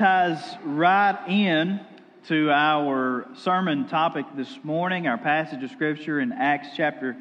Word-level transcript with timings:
Ties 0.00 0.56
right 0.64 1.28
in 1.28 1.78
to 2.26 2.50
our 2.50 3.28
sermon 3.34 3.86
topic 3.86 4.24
this 4.34 4.58
morning, 4.62 5.06
our 5.06 5.18
passage 5.18 5.62
of 5.62 5.70
Scripture 5.70 6.20
in 6.20 6.32
Acts 6.32 6.68
chapter 6.74 7.18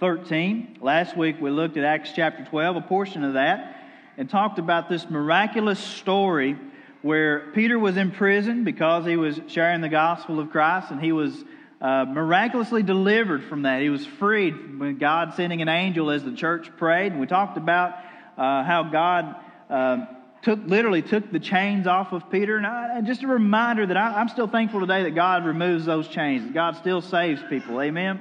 13. 0.00 0.78
Last 0.80 1.14
week 1.14 1.36
we 1.42 1.50
looked 1.50 1.76
at 1.76 1.84
Acts 1.84 2.12
chapter 2.16 2.42
12, 2.42 2.76
a 2.76 2.80
portion 2.80 3.22
of 3.22 3.34
that, 3.34 3.84
and 4.16 4.30
talked 4.30 4.58
about 4.58 4.88
this 4.88 5.10
miraculous 5.10 5.78
story 5.78 6.56
where 7.02 7.50
Peter 7.52 7.78
was 7.78 7.98
in 7.98 8.10
prison 8.10 8.64
because 8.64 9.04
he 9.04 9.16
was 9.16 9.38
sharing 9.48 9.82
the 9.82 9.90
gospel 9.90 10.40
of 10.40 10.48
Christ 10.48 10.90
and 10.90 11.02
he 11.02 11.12
was 11.12 11.34
uh, 11.82 12.06
miraculously 12.06 12.82
delivered 12.82 13.44
from 13.44 13.64
that. 13.64 13.82
He 13.82 13.90
was 13.90 14.06
freed 14.06 14.78
when 14.78 14.96
God 14.96 15.34
sending 15.34 15.60
an 15.60 15.68
angel 15.68 16.10
as 16.10 16.24
the 16.24 16.32
church 16.32 16.74
prayed. 16.78 17.12
And 17.12 17.20
we 17.20 17.26
talked 17.26 17.58
about 17.58 17.92
uh, 18.38 18.64
how 18.64 18.88
God. 18.90 19.36
Uh, 19.68 20.06
took 20.42 20.58
literally 20.66 21.02
took 21.02 21.30
the 21.30 21.40
chains 21.40 21.86
off 21.86 22.12
of 22.12 22.28
Peter. 22.30 22.56
And, 22.56 22.66
I, 22.66 22.98
and 22.98 23.06
just 23.06 23.22
a 23.22 23.28
reminder 23.28 23.86
that 23.86 23.96
I, 23.96 24.20
am 24.20 24.28
still 24.28 24.48
thankful 24.48 24.80
today 24.80 25.04
that 25.04 25.14
God 25.14 25.44
removes 25.44 25.84
those 25.84 26.08
chains. 26.08 26.52
God 26.52 26.76
still 26.76 27.00
saves 27.00 27.40
people. 27.48 27.80
Amen. 27.80 28.20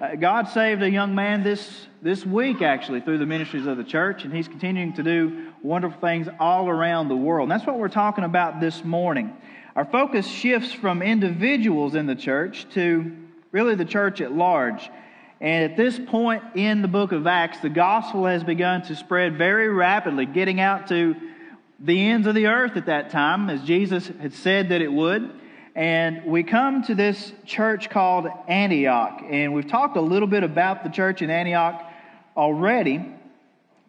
Uh, 0.00 0.16
God 0.16 0.48
saved 0.48 0.82
a 0.82 0.90
young 0.90 1.14
man 1.14 1.44
this 1.44 1.86
this 2.00 2.26
week 2.26 2.62
actually 2.62 3.00
through 3.00 3.18
the 3.18 3.26
ministries 3.26 3.66
of 3.66 3.76
the 3.76 3.84
church, 3.84 4.24
and 4.24 4.34
He's 4.34 4.48
continuing 4.48 4.94
to 4.94 5.02
do 5.02 5.52
wonderful 5.62 6.00
things 6.00 6.26
all 6.40 6.68
around 6.68 7.08
the 7.08 7.16
world. 7.16 7.44
And 7.44 7.52
that's 7.52 7.66
what 7.66 7.78
we're 7.78 7.88
talking 7.88 8.24
about 8.24 8.60
this 8.60 8.82
morning. 8.82 9.36
Our 9.76 9.84
focus 9.84 10.26
shifts 10.26 10.72
from 10.72 11.02
individuals 11.02 11.94
in 11.94 12.06
the 12.06 12.16
church 12.16 12.66
to 12.70 13.16
really 13.52 13.74
the 13.74 13.84
church 13.84 14.20
at 14.20 14.32
large. 14.32 14.90
And 15.40 15.70
at 15.70 15.76
this 15.76 15.98
point 15.98 16.42
in 16.54 16.82
the 16.82 16.88
book 16.88 17.12
of 17.12 17.26
Acts, 17.26 17.60
the 17.60 17.68
gospel 17.68 18.26
has 18.26 18.42
begun 18.42 18.82
to 18.82 18.96
spread 18.96 19.38
very 19.38 19.68
rapidly, 19.68 20.26
getting 20.26 20.60
out 20.60 20.88
to 20.88 21.14
the 21.82 22.00
ends 22.00 22.28
of 22.28 22.34
the 22.34 22.46
earth 22.46 22.76
at 22.76 22.86
that 22.86 23.10
time, 23.10 23.50
as 23.50 23.60
Jesus 23.62 24.06
had 24.06 24.32
said 24.34 24.68
that 24.68 24.80
it 24.80 24.92
would. 24.92 25.30
And 25.74 26.24
we 26.26 26.44
come 26.44 26.84
to 26.84 26.94
this 26.94 27.32
church 27.44 27.90
called 27.90 28.28
Antioch. 28.46 29.22
And 29.28 29.52
we've 29.52 29.66
talked 29.66 29.96
a 29.96 30.00
little 30.00 30.28
bit 30.28 30.44
about 30.44 30.84
the 30.84 30.90
church 30.90 31.22
in 31.22 31.30
Antioch 31.30 31.82
already. 32.36 33.04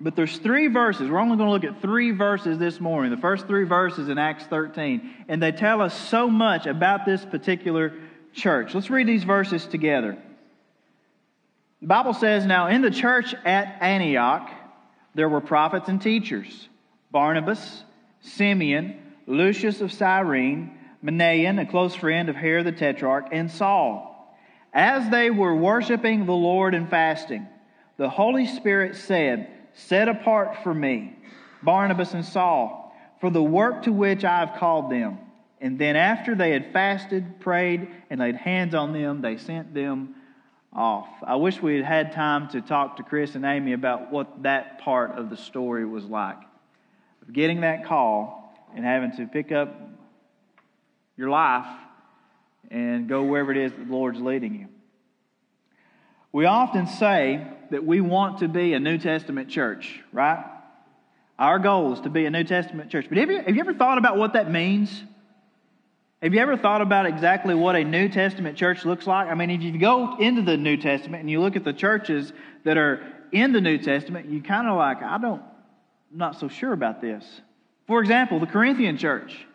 But 0.02 0.16
there's 0.16 0.38
three 0.40 0.68
verses. 0.68 1.10
We're 1.10 1.20
only 1.20 1.38
going 1.38 1.48
to 1.48 1.68
look 1.68 1.76
at 1.76 1.82
three 1.82 2.12
verses 2.12 2.58
this 2.58 2.80
morning. 2.80 3.12
The 3.12 3.22
first 3.22 3.48
three 3.48 3.66
verses 3.66 4.10
in 4.10 4.18
Acts 4.18 4.46
13. 4.46 5.26
And 5.28 5.42
they 5.42 5.52
tell 5.52 5.82
us 5.82 5.94
so 6.10 6.30
much 6.30 6.66
about 6.66 7.06
this 7.06 7.24
particular 7.24 7.94
church. 8.34 8.74
Let's 8.74 8.90
read 8.90 9.08
these 9.08 9.24
verses 9.24 9.66
together. 9.68 10.18
The 11.82 11.88
Bible 11.88 12.14
says, 12.14 12.46
Now 12.46 12.68
in 12.68 12.82
the 12.82 12.92
church 12.92 13.36
at 13.46 13.78
Antioch, 13.82 14.50
there 15.14 15.30
were 15.30 15.42
prophets 15.42 15.90
and 15.90 16.02
teachers 16.02 16.70
Barnabas, 17.14 17.84
Simeon, 18.22 19.00
Lucius 19.28 19.80
of 19.80 19.94
Cyrene, 19.94 20.78
Manaen, 21.02 21.62
a 21.62 21.66
close 21.66 21.96
friend 21.96 22.28
of 22.28 22.36
Herod 22.36 22.66
the 22.66 22.72
Tetrarch, 22.72 23.28
and 23.32 23.50
Saul. 23.50 24.36
As 24.74 25.10
they 25.12 25.30
were 25.30 25.56
worshiping 25.56 26.26
the 26.26 26.34
Lord 26.34 26.74
and 26.74 26.90
fasting, 26.90 27.48
the 27.98 28.10
Holy 28.10 28.48
Spirit 28.48 28.96
said, 28.96 29.48
Set 29.76 30.10
apart 30.10 30.64
for 30.64 30.74
me 30.74 31.16
Barnabas 31.62 32.16
and 32.16 32.26
Saul 32.26 32.96
for 33.22 33.30
the 33.30 33.44
work 33.44 33.84
to 33.84 33.92
which 33.92 34.26
I 34.26 34.40
have 34.40 34.60
called 34.60 34.92
them. 34.92 35.20
And 35.62 35.78
then, 35.80 35.96
after 35.96 36.36
they 36.36 36.52
had 36.52 36.74
fasted, 36.74 37.40
prayed, 37.40 37.88
and 38.10 38.20
laid 38.20 38.36
hands 38.36 38.74
on 38.76 38.92
them, 38.92 39.22
they 39.22 39.38
sent 39.38 39.74
them 39.74 40.16
off. 40.74 41.08
I 41.26 41.36
wish 41.36 41.62
we 41.62 41.76
had 41.78 41.86
had 41.86 42.12
time 42.12 42.50
to 42.50 42.62
talk 42.62 42.98
to 42.98 43.04
Chris 43.04 43.36
and 43.36 43.46
Amy 43.46 43.74
about 43.74 44.12
what 44.12 44.44
that 44.44 44.80
part 44.80 45.12
of 45.12 45.30
the 45.30 45.38
story 45.38 45.86
was 45.86 46.06
like 46.06 46.40
of 47.24 47.34
getting 47.34 47.62
that 47.62 47.86
call 47.86 48.54
and 48.76 48.86
having 48.86 49.12
to 49.18 49.26
pick 49.26 49.52
up 49.52 49.76
your 51.18 51.30
life 51.30 51.68
and 52.70 53.08
go 53.08 53.24
wherever 53.24 53.52
it 53.52 53.58
is 53.58 53.72
the 53.72 53.92
Lord's 53.92 54.20
leading 54.20 54.56
you. 54.56 54.68
We 56.32 56.46
often 56.46 56.88
say 56.88 57.46
that 57.70 57.86
we 57.86 58.02
want 58.02 58.40
to 58.40 58.48
be 58.48 58.74
a 58.74 58.80
New 58.80 58.98
Testament 58.98 59.50
church, 59.50 60.02
right? 60.12 60.44
Our 61.38 61.60
goal 61.60 61.94
is 61.94 62.02
to 62.02 62.10
be 62.10 62.26
a 62.26 62.32
New 62.32 62.44
Testament 62.44 62.90
church. 62.90 63.06
But 63.08 63.20
have 63.20 63.30
you, 63.30 63.38
have 63.38 63.56
you 63.56 63.60
ever 63.60 63.74
thought 63.74 63.98
about 63.98 64.18
what 64.18 64.34
that 64.34 64.52
means? 64.52 65.04
Have 66.22 66.34
you 66.34 66.40
ever 66.40 66.58
thought 66.58 66.82
about 66.82 67.06
exactly 67.06 67.54
what 67.54 67.76
a 67.76 67.84
New 67.84 68.10
Testament 68.10 68.58
church 68.58 68.86
looks 68.86 69.06
like? 69.06 69.28
I 69.28 69.36
mean, 69.36 69.52
if 69.52 69.62
you 69.62 69.78
go 69.78 70.18
into 70.18 70.42
the 70.42 70.58
New 70.58 70.78
Testament 70.78 71.22
and 71.22 71.30
you 71.30 71.40
look 71.40 71.56
at 71.56 71.64
the 71.64 71.74
churches 71.74 72.34
that 72.64 72.78
are 72.78 73.06
in 73.32 73.52
the 73.52 73.62
New 73.62 73.78
Testament, 73.78 74.30
you 74.30 74.42
kind 74.42 74.68
of 74.68 74.78
like, 74.78 75.04
I 75.04 75.18
don't, 75.18 75.42
not 76.14 76.40
so 76.40 76.48
sure 76.48 76.74
about 76.74 77.02
this. 77.02 77.24
For 77.88 78.00
example, 78.00 78.40
the 78.40 78.46
Corinthian 78.46 78.98
church. 78.98 79.46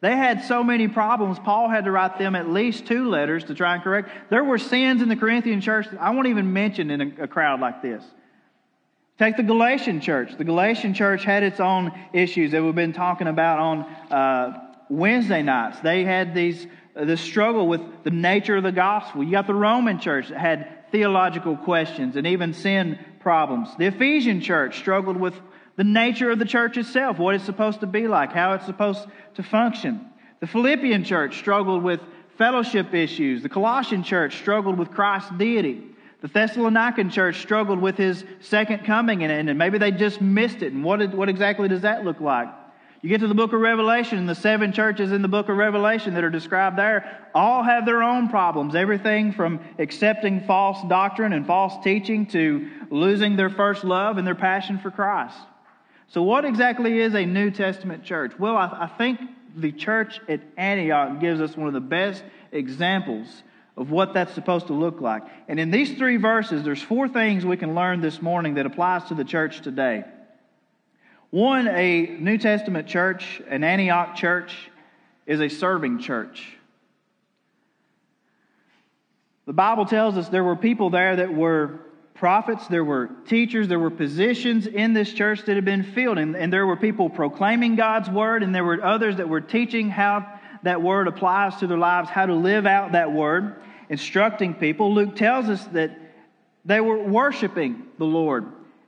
They 0.00 0.16
had 0.16 0.44
so 0.44 0.64
many 0.64 0.88
problems, 0.88 1.38
Paul 1.38 1.68
had 1.68 1.84
to 1.84 1.90
write 1.90 2.18
them 2.18 2.34
at 2.34 2.48
least 2.48 2.86
two 2.86 3.08
letters 3.10 3.44
to 3.44 3.54
try 3.54 3.74
and 3.74 3.82
correct. 3.82 4.08
There 4.30 4.42
were 4.42 4.56
sins 4.56 5.02
in 5.02 5.10
the 5.10 5.16
Corinthian 5.16 5.60
church 5.60 5.88
that 5.90 6.00
I 6.00 6.10
won't 6.10 6.28
even 6.28 6.52
mention 6.52 6.90
in 6.90 7.00
a, 7.00 7.24
a 7.24 7.28
crowd 7.28 7.60
like 7.60 7.82
this. 7.82 8.02
Take 9.18 9.36
the 9.36 9.42
Galatian 9.42 10.00
church. 10.00 10.38
The 10.38 10.44
Galatian 10.44 10.94
church 10.94 11.24
had 11.24 11.42
its 11.42 11.60
own 11.60 11.92
issues 12.14 12.52
that 12.52 12.62
we've 12.62 12.74
been 12.74 12.94
talking 12.94 13.26
about 13.26 13.58
on 13.58 13.82
uh, 14.10 14.70
Wednesday 14.88 15.42
nights. 15.42 15.78
They 15.80 16.04
had 16.04 16.34
these 16.34 16.66
uh, 16.96 17.04
this 17.04 17.20
struggle 17.20 17.68
with 17.68 17.82
the 18.02 18.10
nature 18.10 18.56
of 18.56 18.62
the 18.62 18.72
gospel. 18.72 19.22
You 19.22 19.32
got 19.32 19.46
the 19.46 19.54
Roman 19.54 20.00
church 20.00 20.30
that 20.30 20.38
had 20.38 20.90
theological 20.90 21.56
questions 21.58 22.16
and 22.16 22.26
even 22.26 22.54
sin 22.54 22.98
problems. 23.20 23.68
The 23.76 23.86
Ephesian 23.86 24.40
church 24.40 24.78
struggled 24.78 25.18
with 25.18 25.34
the 25.80 25.84
nature 25.84 26.30
of 26.30 26.38
the 26.38 26.44
church 26.44 26.76
itself, 26.76 27.18
what 27.18 27.34
it's 27.34 27.44
supposed 27.44 27.80
to 27.80 27.86
be 27.86 28.06
like, 28.06 28.32
how 28.32 28.52
it's 28.52 28.66
supposed 28.66 29.00
to 29.32 29.42
function. 29.42 30.04
The 30.40 30.46
Philippian 30.46 31.04
church 31.04 31.38
struggled 31.38 31.82
with 31.82 32.00
fellowship 32.36 32.92
issues. 32.92 33.42
The 33.42 33.48
Colossian 33.48 34.02
church 34.02 34.36
struggled 34.36 34.78
with 34.78 34.90
Christ's 34.90 35.30
deity. 35.38 35.82
The 36.20 36.28
Thessalonican 36.28 37.10
church 37.10 37.40
struggled 37.40 37.80
with 37.80 37.96
his 37.96 38.26
second 38.40 38.84
coming, 38.84 39.24
and, 39.24 39.56
maybe 39.56 39.78
they 39.78 39.90
just 39.90 40.20
missed 40.20 40.60
it. 40.60 40.74
And 40.74 40.84
what, 40.84 40.98
did, 40.98 41.14
what 41.14 41.30
exactly 41.30 41.66
does 41.66 41.80
that 41.80 42.04
look 42.04 42.20
like? 42.20 42.48
You 43.00 43.08
get 43.08 43.20
to 43.20 43.28
the 43.28 43.34
book 43.34 43.54
of 43.54 43.60
Revelation, 43.62 44.18
and 44.18 44.28
the 44.28 44.34
seven 44.34 44.72
churches 44.72 45.12
in 45.12 45.22
the 45.22 45.28
book 45.28 45.48
of 45.48 45.56
Revelation 45.56 46.12
that 46.12 46.24
are 46.24 46.28
described 46.28 46.76
there 46.76 47.26
all 47.34 47.62
have 47.62 47.86
their 47.86 48.02
own 48.02 48.28
problems. 48.28 48.74
Everything 48.74 49.32
from 49.32 49.60
accepting 49.78 50.42
false 50.42 50.76
doctrine 50.90 51.32
and 51.32 51.46
false 51.46 51.82
teaching 51.82 52.26
to 52.26 52.68
losing 52.90 53.36
their 53.36 53.48
first 53.48 53.82
love 53.82 54.18
and 54.18 54.26
their 54.26 54.34
passion 54.34 54.78
for 54.78 54.90
Christ. 54.90 55.38
So, 56.10 56.22
what 56.22 56.44
exactly 56.44 57.00
is 57.00 57.14
a 57.14 57.24
New 57.24 57.52
Testament 57.52 58.02
church? 58.02 58.32
Well, 58.36 58.56
I, 58.56 58.66
I 58.80 58.86
think 58.98 59.20
the 59.56 59.70
church 59.70 60.20
at 60.28 60.40
Antioch 60.56 61.20
gives 61.20 61.40
us 61.40 61.56
one 61.56 61.68
of 61.68 61.72
the 61.72 61.80
best 61.80 62.24
examples 62.50 63.26
of 63.76 63.92
what 63.92 64.12
that's 64.12 64.34
supposed 64.34 64.66
to 64.66 64.72
look 64.72 65.00
like. 65.00 65.22
And 65.46 65.60
in 65.60 65.70
these 65.70 65.96
three 65.96 66.16
verses, 66.16 66.64
there's 66.64 66.82
four 66.82 67.08
things 67.08 67.46
we 67.46 67.56
can 67.56 67.76
learn 67.76 68.00
this 68.00 68.20
morning 68.20 68.54
that 68.54 68.66
applies 68.66 69.04
to 69.04 69.14
the 69.14 69.24
church 69.24 69.60
today. 69.60 70.04
One, 71.30 71.68
a 71.68 72.06
New 72.06 72.38
Testament 72.38 72.88
church, 72.88 73.40
an 73.48 73.62
Antioch 73.62 74.16
church, 74.16 74.68
is 75.26 75.40
a 75.40 75.48
serving 75.48 76.00
church. 76.00 76.56
The 79.46 79.52
Bible 79.52 79.86
tells 79.86 80.16
us 80.16 80.28
there 80.28 80.42
were 80.42 80.56
people 80.56 80.90
there 80.90 81.16
that 81.16 81.32
were 81.32 81.78
prophets, 82.20 82.68
there 82.68 82.84
were 82.84 83.08
teachers, 83.26 83.66
there 83.66 83.78
were 83.78 83.90
positions 83.90 84.66
in 84.66 84.92
this 84.92 85.10
church 85.10 85.42
that 85.46 85.54
had 85.56 85.64
been 85.64 85.82
filled. 85.82 86.18
And, 86.18 86.36
and 86.36 86.52
there 86.52 86.66
were 86.66 86.76
people 86.76 87.08
proclaiming 87.08 87.76
God's 87.76 88.10
word, 88.10 88.42
and 88.42 88.54
there 88.54 88.62
were 88.62 88.84
others 88.84 89.16
that 89.16 89.28
were 89.28 89.40
teaching 89.40 89.88
how 89.88 90.38
that 90.62 90.82
word 90.82 91.08
applies 91.08 91.56
to 91.56 91.66
their 91.66 91.78
lives, 91.78 92.10
how 92.10 92.26
to 92.26 92.34
live 92.34 92.66
out 92.66 92.92
that 92.92 93.10
word, 93.10 93.56
instructing 93.88 94.52
people. 94.52 94.94
Luke 94.94 95.16
tells 95.16 95.48
us 95.48 95.64
that 95.68 95.98
they 96.66 96.82
were 96.82 97.02
worshiping 97.02 97.86
the 97.96 98.04
Lord 98.04 98.44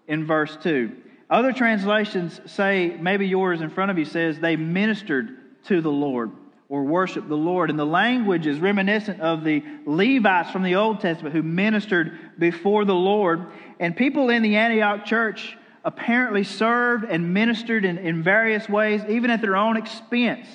in 0.06 0.26
verse 0.26 0.54
2. 0.62 0.94
Other 1.30 1.54
translations 1.54 2.38
say, 2.44 2.94
maybe 3.00 3.26
yours 3.26 3.62
in 3.62 3.70
front 3.70 3.90
of 3.90 3.98
you 3.98 4.04
says, 4.04 4.38
they 4.38 4.56
ministered 4.56 5.64
to 5.64 5.80
the 5.80 5.90
Lord 5.90 6.32
or 6.72 6.84
worship 6.84 7.28
the 7.28 7.36
Lord. 7.36 7.68
And 7.68 7.78
the 7.78 7.84
language 7.84 8.46
is 8.46 8.58
reminiscent 8.58 9.20
of 9.20 9.44
the 9.44 9.62
Levites 9.84 10.50
from 10.50 10.62
the 10.62 10.76
Old 10.76 11.00
Testament 11.02 11.34
who 11.34 11.42
ministered 11.42 12.18
before 12.38 12.86
the 12.86 12.94
Lord. 12.94 13.44
And 13.78 13.94
people 13.94 14.30
in 14.30 14.40
the 14.40 14.56
Antioch 14.56 15.04
church 15.04 15.58
apparently 15.84 16.44
served 16.44 17.04
and 17.04 17.34
ministered 17.34 17.84
in, 17.84 17.98
in 17.98 18.22
various 18.22 18.70
ways, 18.70 19.02
even 19.06 19.30
at 19.30 19.42
their 19.42 19.54
own 19.54 19.76
expense. 19.76 20.46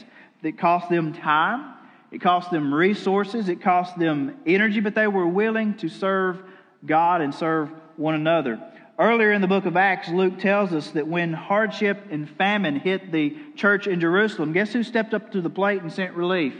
It 0.41 0.57
cost 0.57 0.89
them 0.89 1.13
time, 1.13 1.75
it 2.11 2.19
cost 2.19 2.49
them 2.49 2.73
resources, 2.73 3.47
it 3.47 3.61
cost 3.61 3.99
them 3.99 4.39
energy, 4.47 4.79
but 4.79 4.95
they 4.95 5.05
were 5.05 5.27
willing 5.27 5.75
to 5.75 5.87
serve 5.87 6.41
God 6.83 7.21
and 7.21 7.35
serve 7.35 7.69
one 7.95 8.15
another. 8.15 8.59
Earlier 8.99 9.31
in 9.31 9.41
the 9.41 9.47
book 9.47 9.67
of 9.67 9.77
Acts, 9.77 10.09
Luke 10.09 10.39
tells 10.39 10.73
us 10.73 10.89
that 10.91 11.07
when 11.07 11.31
hardship 11.31 12.07
and 12.09 12.27
famine 12.27 12.79
hit 12.79 13.11
the 13.11 13.37
church 13.55 13.85
in 13.85 13.99
Jerusalem, 13.99 14.53
guess 14.53 14.73
who 14.73 14.81
stepped 14.81 15.13
up 15.13 15.31
to 15.33 15.41
the 15.41 15.51
plate 15.51 15.83
and 15.83 15.93
sent 15.93 16.15
relief? 16.15 16.55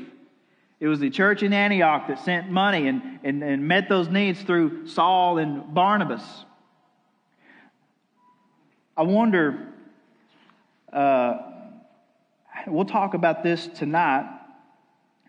It 0.80 0.88
was 0.88 1.00
the 1.00 1.10
church 1.10 1.42
in 1.42 1.52
Antioch 1.52 2.08
that 2.08 2.20
sent 2.24 2.52
money 2.52 2.88
and, 2.88 3.20
and, 3.24 3.44
and 3.44 3.68
met 3.68 3.90
those 3.90 4.08
needs 4.10 4.40
through 4.44 4.88
Saul 4.88 5.40
and 5.40 5.74
Barnabas. 5.74 6.22
I 8.96 9.02
wonder, 9.02 9.74
uh, 10.94 11.38
we'll 12.68 12.86
talk 12.86 13.16
about 13.16 13.42
this 13.42 13.66
tonight, 13.66 14.30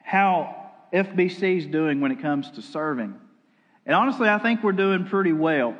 how 0.03 0.73
FBC 0.93 1.59
is 1.59 1.67
doing 1.67 2.01
when 2.01 2.13
it 2.13 2.21
comes 2.21 2.51
to 2.51 2.63
serving. 2.63 3.15
And 3.87 3.95
honestly, 3.95 4.29
I 4.29 4.39
think 4.39 4.63
we're 4.63 4.73
doing 4.73 5.07
pretty 5.07 5.33
well. 5.33 5.75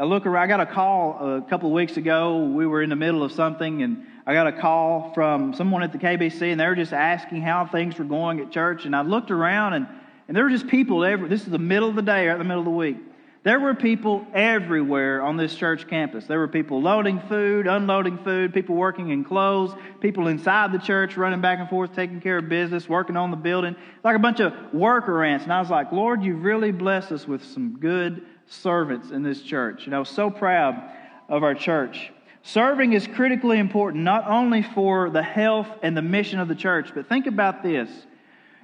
I 0.00 0.04
look 0.04 0.26
around, 0.26 0.44
I 0.44 0.46
got 0.46 0.60
a 0.60 0.66
call 0.66 1.38
a 1.38 1.42
couple 1.42 1.70
of 1.70 1.74
weeks 1.74 1.96
ago. 1.96 2.44
We 2.44 2.68
were 2.68 2.82
in 2.82 2.90
the 2.90 2.96
middle 2.96 3.24
of 3.24 3.32
something, 3.32 3.82
and 3.82 4.06
I 4.28 4.32
got 4.32 4.46
a 4.46 4.52
call 4.52 5.12
from 5.12 5.54
someone 5.54 5.82
at 5.82 5.90
the 5.90 5.98
KBC, 5.98 6.52
and 6.52 6.60
they 6.60 6.66
were 6.66 6.76
just 6.76 6.92
asking 6.92 7.42
how 7.42 7.66
things 7.66 7.98
were 7.98 8.04
going 8.04 8.38
at 8.38 8.52
church. 8.52 8.84
And 8.84 8.94
I 8.94 9.02
looked 9.02 9.32
around, 9.32 9.72
and, 9.72 9.88
and 10.28 10.36
there 10.36 10.44
were 10.44 10.50
just 10.50 10.68
people 10.68 11.04
every, 11.04 11.28
this 11.28 11.42
is 11.42 11.48
the 11.48 11.58
middle 11.58 11.88
of 11.88 11.96
the 11.96 12.02
day, 12.02 12.28
or 12.28 12.38
the 12.38 12.44
middle 12.44 12.60
of 12.60 12.64
the 12.66 12.70
week. 12.70 12.96
There 13.42 13.58
were 13.58 13.74
people 13.74 14.24
everywhere 14.34 15.20
on 15.20 15.36
this 15.36 15.52
church 15.56 15.88
campus. 15.88 16.26
There 16.26 16.38
were 16.38 16.46
people 16.46 16.80
loading 16.80 17.20
food, 17.28 17.66
unloading 17.66 18.18
food, 18.18 18.54
people 18.54 18.76
working 18.76 19.10
in 19.10 19.24
clothes, 19.24 19.74
people 20.00 20.28
inside 20.28 20.70
the 20.70 20.78
church 20.78 21.16
running 21.16 21.40
back 21.40 21.58
and 21.58 21.68
forth, 21.68 21.96
taking 21.96 22.20
care 22.20 22.38
of 22.38 22.48
business, 22.48 22.88
working 22.88 23.16
on 23.16 23.32
the 23.32 23.36
building. 23.36 23.74
Like 24.04 24.14
a 24.14 24.20
bunch 24.20 24.38
of 24.38 24.52
worker 24.72 25.24
ants. 25.24 25.44
And 25.44 25.52
I 25.52 25.60
was 25.60 25.70
like, 25.70 25.90
Lord, 25.90 26.22
you've 26.22 26.44
really 26.44 26.70
blessed 26.70 27.10
us 27.10 27.26
with 27.26 27.44
some 27.44 27.78
good 27.80 28.24
servants 28.48 29.10
in 29.10 29.22
this 29.22 29.42
church. 29.42 29.86
And 29.86 29.94
I 29.94 29.98
was 29.98 30.08
so 30.08 30.30
proud 30.30 30.82
of 31.28 31.42
our 31.42 31.54
church. 31.54 32.10
Serving 32.42 32.94
is 32.94 33.06
critically 33.06 33.58
important, 33.58 34.04
not 34.04 34.26
only 34.26 34.62
for 34.62 35.10
the 35.10 35.22
health 35.22 35.68
and 35.82 35.96
the 35.96 36.02
mission 36.02 36.40
of 36.40 36.48
the 36.48 36.54
church, 36.54 36.90
but 36.94 37.08
think 37.08 37.26
about 37.26 37.62
this. 37.62 37.90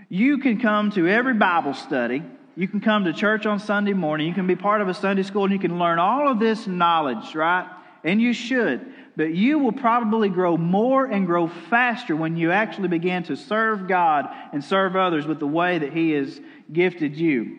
You 0.08 0.38
can 0.38 0.60
come 0.60 0.90
to 0.92 1.08
every 1.08 1.34
Bible 1.34 1.74
study. 1.74 2.22
You 2.56 2.68
can 2.68 2.80
come 2.80 3.04
to 3.04 3.12
church 3.12 3.46
on 3.46 3.58
Sunday 3.58 3.92
morning. 3.92 4.28
You 4.28 4.34
can 4.34 4.46
be 4.46 4.56
part 4.56 4.80
of 4.80 4.88
a 4.88 4.94
Sunday 4.94 5.22
school 5.22 5.44
and 5.44 5.52
you 5.52 5.58
can 5.58 5.78
learn 5.78 5.98
all 5.98 6.30
of 6.30 6.38
this 6.38 6.66
knowledge, 6.66 7.34
right? 7.34 7.68
And 8.04 8.22
you 8.22 8.32
should. 8.32 8.86
But 9.16 9.34
you 9.34 9.58
will 9.58 9.72
probably 9.72 10.28
grow 10.28 10.56
more 10.56 11.04
and 11.04 11.26
grow 11.26 11.48
faster 11.48 12.14
when 12.14 12.36
you 12.36 12.52
actually 12.52 12.88
begin 12.88 13.22
to 13.24 13.36
serve 13.36 13.88
God 13.88 14.28
and 14.52 14.62
serve 14.62 14.96
others 14.96 15.26
with 15.26 15.40
the 15.40 15.46
way 15.46 15.78
that 15.78 15.92
He 15.92 16.12
has 16.12 16.40
gifted 16.72 17.16
you. 17.16 17.58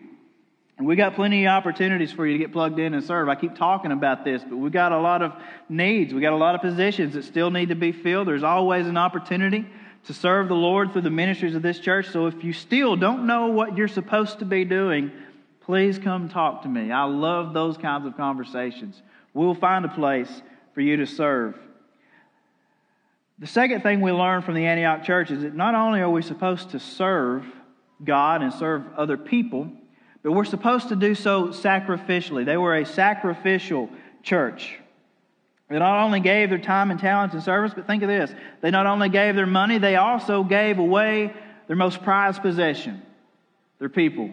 And 0.78 0.86
we 0.86 0.94
got 0.94 1.14
plenty 1.14 1.46
of 1.46 1.50
opportunities 1.50 2.12
for 2.12 2.26
you 2.26 2.34
to 2.34 2.38
get 2.38 2.52
plugged 2.52 2.78
in 2.78 2.92
and 2.92 3.02
serve. 3.02 3.28
I 3.28 3.34
keep 3.34 3.56
talking 3.56 3.92
about 3.92 4.24
this, 4.24 4.42
but 4.44 4.56
we 4.56 4.68
got 4.68 4.92
a 4.92 4.98
lot 4.98 5.22
of 5.22 5.32
needs. 5.68 6.12
We 6.12 6.20
got 6.20 6.34
a 6.34 6.36
lot 6.36 6.54
of 6.54 6.60
positions 6.60 7.14
that 7.14 7.24
still 7.24 7.50
need 7.50 7.70
to 7.70 7.74
be 7.74 7.92
filled. 7.92 8.28
There's 8.28 8.42
always 8.42 8.86
an 8.86 8.98
opportunity 8.98 9.64
to 10.04 10.12
serve 10.12 10.48
the 10.48 10.54
Lord 10.54 10.92
through 10.92 11.02
the 11.02 11.10
ministries 11.10 11.54
of 11.54 11.62
this 11.62 11.78
church. 11.78 12.10
So 12.10 12.26
if 12.26 12.44
you 12.44 12.52
still 12.52 12.94
don't 12.94 13.26
know 13.26 13.46
what 13.46 13.76
you're 13.76 13.88
supposed 13.88 14.40
to 14.40 14.44
be 14.44 14.64
doing, 14.66 15.10
please 15.62 15.98
come 15.98 16.28
talk 16.28 16.62
to 16.62 16.68
me. 16.68 16.92
I 16.92 17.04
love 17.04 17.54
those 17.54 17.78
kinds 17.78 18.06
of 18.06 18.16
conversations. 18.16 19.00
We'll 19.32 19.54
find 19.54 19.84
a 19.84 19.88
place 19.88 20.30
for 20.74 20.82
you 20.82 20.98
to 20.98 21.06
serve. 21.06 21.58
The 23.38 23.46
second 23.46 23.82
thing 23.82 24.02
we 24.02 24.12
learn 24.12 24.42
from 24.42 24.54
the 24.54 24.66
Antioch 24.66 25.04
church 25.04 25.30
is 25.30 25.42
that 25.42 25.54
not 25.54 25.74
only 25.74 26.00
are 26.00 26.08
we 26.08 26.22
supposed 26.22 26.70
to 26.70 26.78
serve 26.78 27.46
God 28.04 28.42
and 28.42 28.52
serve 28.52 28.84
other 28.96 29.16
people, 29.16 29.70
but 30.26 30.32
we're 30.32 30.44
supposed 30.44 30.88
to 30.88 30.96
do 30.96 31.14
so 31.14 31.50
sacrificially. 31.50 32.44
They 32.44 32.56
were 32.56 32.74
a 32.74 32.84
sacrificial 32.84 33.88
church. 34.24 34.76
They 35.68 35.78
not 35.78 36.04
only 36.04 36.18
gave 36.18 36.48
their 36.50 36.58
time 36.58 36.90
and 36.90 36.98
talents 36.98 37.32
and 37.36 37.44
service, 37.44 37.72
but 37.72 37.86
think 37.86 38.02
of 38.02 38.08
this. 38.08 38.34
They 38.60 38.72
not 38.72 38.86
only 38.86 39.08
gave 39.08 39.36
their 39.36 39.46
money, 39.46 39.78
they 39.78 39.94
also 39.94 40.42
gave 40.42 40.80
away 40.80 41.32
their 41.68 41.76
most 41.76 42.02
prized 42.02 42.42
possession, 42.42 43.02
their 43.78 43.88
people. 43.88 44.32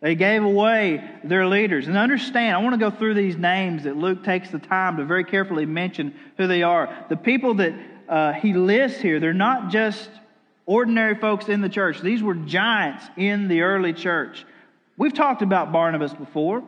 They 0.00 0.14
gave 0.14 0.42
away 0.42 1.06
their 1.22 1.46
leaders. 1.46 1.86
And 1.86 1.98
understand, 1.98 2.56
I 2.56 2.62
want 2.62 2.72
to 2.72 2.90
go 2.90 2.90
through 2.90 3.12
these 3.12 3.36
names 3.36 3.84
that 3.84 3.94
Luke 3.94 4.24
takes 4.24 4.48
the 4.48 4.58
time 4.58 4.96
to 4.96 5.04
very 5.04 5.24
carefully 5.24 5.66
mention 5.66 6.14
who 6.38 6.46
they 6.46 6.62
are. 6.62 7.04
The 7.10 7.16
people 7.18 7.52
that 7.56 7.74
uh, 8.08 8.32
he 8.32 8.54
lists 8.54 9.02
here, 9.02 9.20
they're 9.20 9.34
not 9.34 9.68
just 9.68 10.08
ordinary 10.64 11.16
folks 11.16 11.50
in 11.50 11.60
the 11.60 11.68
church. 11.68 12.00
These 12.00 12.22
were 12.22 12.36
giants 12.36 13.04
in 13.18 13.48
the 13.48 13.60
early 13.60 13.92
church. 13.92 14.46
We've 14.96 15.12
talked 15.12 15.42
about 15.42 15.72
Barnabas 15.72 16.14
before, 16.14 16.62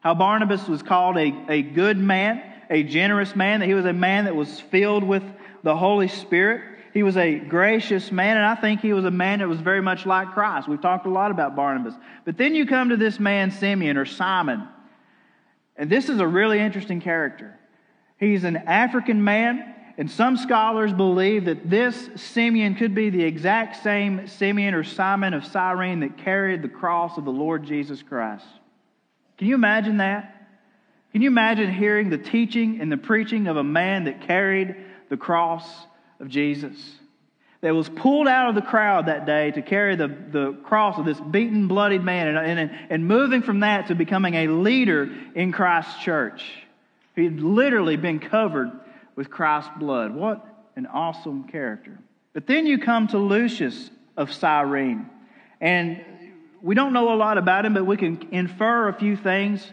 how 0.00 0.14
Barnabas 0.14 0.66
was 0.66 0.82
called 0.82 1.16
a, 1.16 1.32
a 1.48 1.62
good 1.62 1.98
man, 1.98 2.42
a 2.68 2.82
generous 2.82 3.36
man, 3.36 3.60
that 3.60 3.66
he 3.66 3.74
was 3.74 3.84
a 3.84 3.92
man 3.92 4.24
that 4.24 4.34
was 4.34 4.58
filled 4.58 5.04
with 5.04 5.22
the 5.62 5.76
Holy 5.76 6.08
Spirit. 6.08 6.62
He 6.92 7.04
was 7.04 7.16
a 7.16 7.38
gracious 7.38 8.10
man, 8.10 8.36
and 8.36 8.44
I 8.44 8.56
think 8.56 8.80
he 8.80 8.92
was 8.92 9.04
a 9.04 9.10
man 9.10 9.38
that 9.38 9.48
was 9.48 9.60
very 9.60 9.80
much 9.80 10.04
like 10.04 10.32
Christ. 10.32 10.68
We've 10.68 10.80
talked 10.80 11.06
a 11.06 11.10
lot 11.10 11.30
about 11.30 11.54
Barnabas. 11.54 11.94
But 12.24 12.36
then 12.36 12.56
you 12.56 12.66
come 12.66 12.88
to 12.88 12.96
this 12.96 13.20
man, 13.20 13.52
Simeon 13.52 13.96
or 13.96 14.04
Simon, 14.04 14.66
and 15.76 15.88
this 15.88 16.08
is 16.08 16.18
a 16.18 16.26
really 16.26 16.58
interesting 16.58 17.00
character. 17.00 17.58
He's 18.18 18.44
an 18.44 18.56
African 18.56 19.22
man 19.22 19.74
and 20.00 20.10
some 20.10 20.38
scholars 20.38 20.94
believe 20.94 21.44
that 21.44 21.68
this 21.68 22.08
Simeon 22.16 22.74
could 22.74 22.94
be 22.94 23.10
the 23.10 23.22
exact 23.22 23.82
same 23.82 24.26
Simeon 24.28 24.72
or 24.72 24.82
Simon 24.82 25.34
of 25.34 25.44
Cyrene 25.44 26.00
that 26.00 26.16
carried 26.16 26.62
the 26.62 26.70
cross 26.70 27.18
of 27.18 27.26
the 27.26 27.30
Lord 27.30 27.64
Jesus 27.64 28.02
Christ. 28.02 28.46
Can 29.36 29.46
you 29.46 29.54
imagine 29.54 29.98
that? 29.98 30.48
Can 31.12 31.20
you 31.20 31.28
imagine 31.28 31.70
hearing 31.70 32.08
the 32.08 32.16
teaching 32.16 32.80
and 32.80 32.90
the 32.90 32.96
preaching 32.96 33.46
of 33.46 33.58
a 33.58 33.62
man 33.62 34.04
that 34.04 34.22
carried 34.26 34.74
the 35.10 35.18
cross 35.18 35.66
of 36.18 36.28
Jesus? 36.28 36.78
That 37.60 37.74
was 37.74 37.90
pulled 37.90 38.26
out 38.26 38.48
of 38.48 38.54
the 38.54 38.62
crowd 38.62 39.04
that 39.04 39.26
day 39.26 39.50
to 39.50 39.60
carry 39.60 39.96
the, 39.96 40.08
the 40.08 40.54
cross 40.64 40.98
of 40.98 41.04
this 41.04 41.20
beaten, 41.20 41.68
bloodied 41.68 42.02
man 42.02 42.26
and, 42.26 42.58
and, 42.58 42.70
and 42.88 43.06
moving 43.06 43.42
from 43.42 43.60
that 43.60 43.88
to 43.88 43.94
becoming 43.94 44.32
a 44.32 44.48
leader 44.48 45.10
in 45.34 45.52
Christ's 45.52 46.02
church. 46.02 46.42
He 47.16 47.24
had 47.24 47.42
literally 47.42 47.98
been 47.98 48.18
covered 48.18 48.70
with 49.16 49.30
Christ's 49.30 49.70
blood. 49.78 50.14
What 50.14 50.46
an 50.76 50.86
awesome 50.86 51.44
character. 51.44 51.98
But 52.32 52.46
then 52.46 52.66
you 52.66 52.78
come 52.78 53.08
to 53.08 53.18
Lucius 53.18 53.90
of 54.16 54.32
Cyrene. 54.32 55.08
And 55.60 56.00
we 56.62 56.74
don't 56.74 56.92
know 56.92 57.12
a 57.12 57.16
lot 57.16 57.38
about 57.38 57.66
him, 57.66 57.74
but 57.74 57.84
we 57.84 57.96
can 57.96 58.28
infer 58.30 58.88
a 58.88 58.92
few 58.92 59.16
things. 59.16 59.64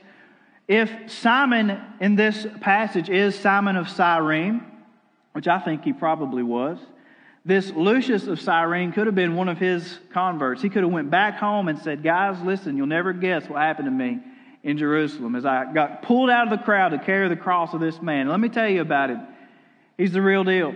If 0.68 0.92
Simon 1.08 1.80
in 2.00 2.16
this 2.16 2.46
passage 2.62 3.10
is 3.10 3.36
Simon 3.36 3.76
of 3.76 3.90
Cyrene, 3.90 4.64
which 5.34 5.48
I 5.48 5.60
think 5.60 5.84
he 5.84 5.94
probably 5.94 6.44
was, 6.44 6.80
this 7.46 7.72
Lucius 7.72 8.28
of 8.28 8.42
Cyrene 8.42 8.92
could 8.92 9.06
have 9.06 9.16
been 9.16 9.36
one 9.36 9.48
of 9.48 9.58
his 9.58 10.00
converts. 10.12 10.62
He 10.62 10.70
could 10.70 10.84
have 10.84 10.92
went 10.92 11.10
back 11.10 11.38
home 11.38 11.70
and 11.70 11.80
said, 11.80 12.04
"Guys, 12.04 12.42
listen, 12.42 12.76
you'll 12.76 12.88
never 12.88 13.14
guess 13.14 13.48
what 13.48 13.62
happened 13.62 13.86
to 13.86 13.92
me 13.92 14.20
in 14.68 14.78
Jerusalem 14.78 15.34
as 15.36 15.46
I 15.46 15.72
got 15.72 16.02
pulled 16.02 16.30
out 16.30 16.52
of 16.52 16.60
the 16.60 16.64
crowd 16.64 16.90
to 16.90 17.00
carry 17.00 17.30
the 17.30 17.38
cross 17.38 17.74
of 17.74 17.80
this 17.80 18.02
man. 18.02 18.28
Let 18.28 18.42
me 18.42 18.50
tell 18.50 18.68
you 18.68 18.82
about 18.82 19.10
it. 19.10 19.18
He's 19.98 20.12
the 20.12 20.22
real 20.22 20.44
deal. 20.44 20.76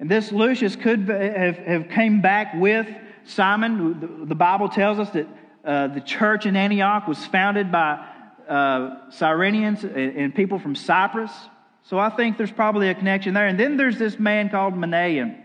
And 0.00 0.10
this 0.10 0.32
Lucius 0.32 0.74
could 0.74 1.06
have, 1.10 1.58
have 1.58 1.88
came 1.90 2.22
back 2.22 2.54
with 2.54 2.86
Simon. 3.26 4.26
The, 4.26 4.34
Bible 4.34 4.70
tells 4.70 4.98
us 4.98 5.10
that 5.10 5.28
uh, 5.66 5.88
the 5.88 6.00
church 6.00 6.46
in 6.46 6.56
Antioch 6.56 7.06
was 7.06 7.26
founded 7.26 7.70
by 7.70 8.06
uh, 8.48 9.10
Cyrenians 9.10 9.84
and, 9.84 10.16
and, 10.16 10.34
people 10.34 10.58
from 10.58 10.74
Cyprus. 10.74 11.32
So 11.82 11.98
I 11.98 12.08
think 12.08 12.38
there's 12.38 12.50
probably 12.50 12.88
a 12.88 12.94
connection 12.94 13.34
there. 13.34 13.48
And 13.48 13.60
then 13.60 13.76
there's 13.76 13.98
this 13.98 14.18
man 14.18 14.48
called 14.48 14.72
Manaen, 14.74 15.42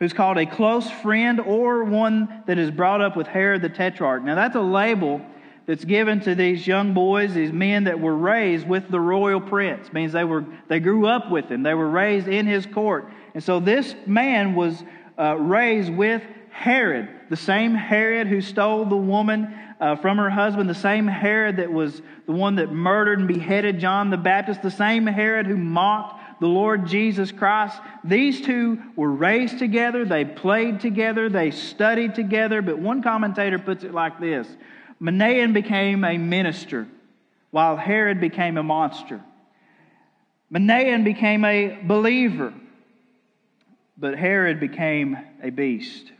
who's 0.00 0.12
called 0.12 0.38
a 0.38 0.46
close 0.46 0.90
friend 0.90 1.38
or 1.38 1.84
one 1.84 2.42
that 2.46 2.58
is 2.58 2.72
brought 2.72 3.00
up 3.00 3.16
with 3.16 3.28
Herod 3.28 3.62
the 3.62 3.68
Tetrarch. 3.68 4.24
Now 4.24 4.34
that's 4.34 4.56
a 4.56 4.60
label 4.60 5.20
that's 5.68 5.84
given 5.84 6.18
to 6.20 6.34
these 6.34 6.66
young 6.66 6.94
boys, 6.94 7.34
these 7.34 7.52
men 7.52 7.84
that 7.84 8.00
were 8.00 8.16
raised 8.16 8.66
with 8.66 8.88
the 8.90 8.98
royal 8.98 9.38
prince. 9.38 9.92
Means 9.92 10.14
they 10.14 10.24
were 10.24 10.46
they 10.66 10.80
grew 10.80 11.06
up 11.06 11.30
with 11.30 11.50
him. 11.50 11.62
They 11.62 11.74
were 11.74 11.90
raised 11.90 12.26
in 12.26 12.46
his 12.46 12.64
court. 12.64 13.12
And 13.34 13.44
so 13.44 13.60
this 13.60 13.94
man 14.06 14.54
was 14.54 14.82
uh, 15.18 15.36
raised 15.36 15.92
with 15.92 16.22
Herod, 16.50 17.10
the 17.28 17.36
same 17.36 17.74
Herod 17.74 18.28
who 18.28 18.40
stole 18.40 18.86
the 18.86 18.96
woman 18.96 19.54
uh, 19.78 19.96
from 19.96 20.16
her 20.16 20.30
husband, 20.30 20.70
the 20.70 20.74
same 20.74 21.06
Herod 21.06 21.58
that 21.58 21.70
was 21.70 22.00
the 22.24 22.32
one 22.32 22.54
that 22.54 22.72
murdered 22.72 23.18
and 23.18 23.28
beheaded 23.28 23.78
John 23.78 24.08
the 24.08 24.16
Baptist, 24.16 24.62
the 24.62 24.70
same 24.70 25.06
Herod 25.06 25.46
who 25.46 25.58
mocked 25.58 26.40
the 26.40 26.46
Lord 26.46 26.86
Jesus 26.86 27.30
Christ. 27.30 27.78
These 28.02 28.40
two 28.40 28.82
were 28.96 29.10
raised 29.10 29.58
together, 29.58 30.06
they 30.06 30.24
played 30.24 30.80
together, 30.80 31.28
they 31.28 31.50
studied 31.50 32.14
together, 32.14 32.62
but 32.62 32.78
one 32.78 33.02
commentator 33.02 33.58
puts 33.58 33.84
it 33.84 33.92
like 33.92 34.18
this 34.18 34.48
Manaen 35.00 35.52
became 35.52 36.04
a 36.04 36.18
minister, 36.18 36.88
while 37.50 37.76
Herod 37.76 38.20
became 38.20 38.56
a 38.56 38.62
monster. 38.62 39.20
Manaen 40.52 41.04
became 41.04 41.44
a 41.44 41.78
believer, 41.82 42.52
but 43.96 44.18
Herod 44.18 44.60
became 44.60 45.16
a 45.42 45.50
beast. 45.50 46.10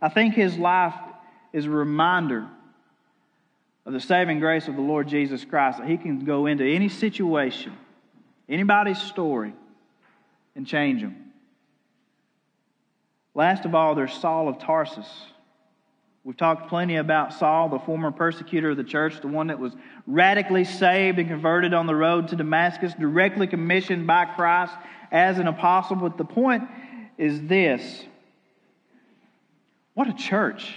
I 0.00 0.08
think 0.08 0.34
his 0.34 0.56
life 0.56 0.94
is 1.52 1.66
a 1.66 1.70
reminder 1.70 2.46
of 3.84 3.92
the 3.92 4.00
saving 4.00 4.40
grace 4.40 4.66
of 4.66 4.74
the 4.74 4.82
Lord 4.82 5.08
Jesus 5.08 5.44
Christ, 5.44 5.78
that 5.78 5.88
he 5.88 5.96
can 5.96 6.24
go 6.24 6.46
into 6.46 6.64
any 6.64 6.88
situation, 6.88 7.72
anybody's 8.48 9.00
story, 9.00 9.54
and 10.56 10.66
change 10.66 11.02
them. 11.02 11.32
Last 13.34 13.64
of 13.64 13.74
all, 13.74 13.94
there's 13.94 14.14
Saul 14.14 14.48
of 14.48 14.58
Tarsus. 14.58 15.08
We've 16.26 16.36
talked 16.36 16.68
plenty 16.68 16.96
about 16.96 17.34
Saul, 17.34 17.68
the 17.68 17.78
former 17.78 18.10
persecutor 18.10 18.70
of 18.70 18.76
the 18.76 18.82
church, 18.82 19.20
the 19.20 19.28
one 19.28 19.46
that 19.46 19.60
was 19.60 19.76
radically 20.08 20.64
saved 20.64 21.20
and 21.20 21.28
converted 21.28 21.72
on 21.72 21.86
the 21.86 21.94
road 21.94 22.26
to 22.28 22.36
Damascus, 22.36 22.92
directly 22.98 23.46
commissioned 23.46 24.08
by 24.08 24.24
Christ 24.24 24.74
as 25.12 25.38
an 25.38 25.46
apostle. 25.46 25.94
But 25.94 26.18
the 26.18 26.24
point 26.24 26.64
is 27.16 27.42
this 27.42 28.02
what 29.94 30.08
a 30.08 30.14
church! 30.14 30.74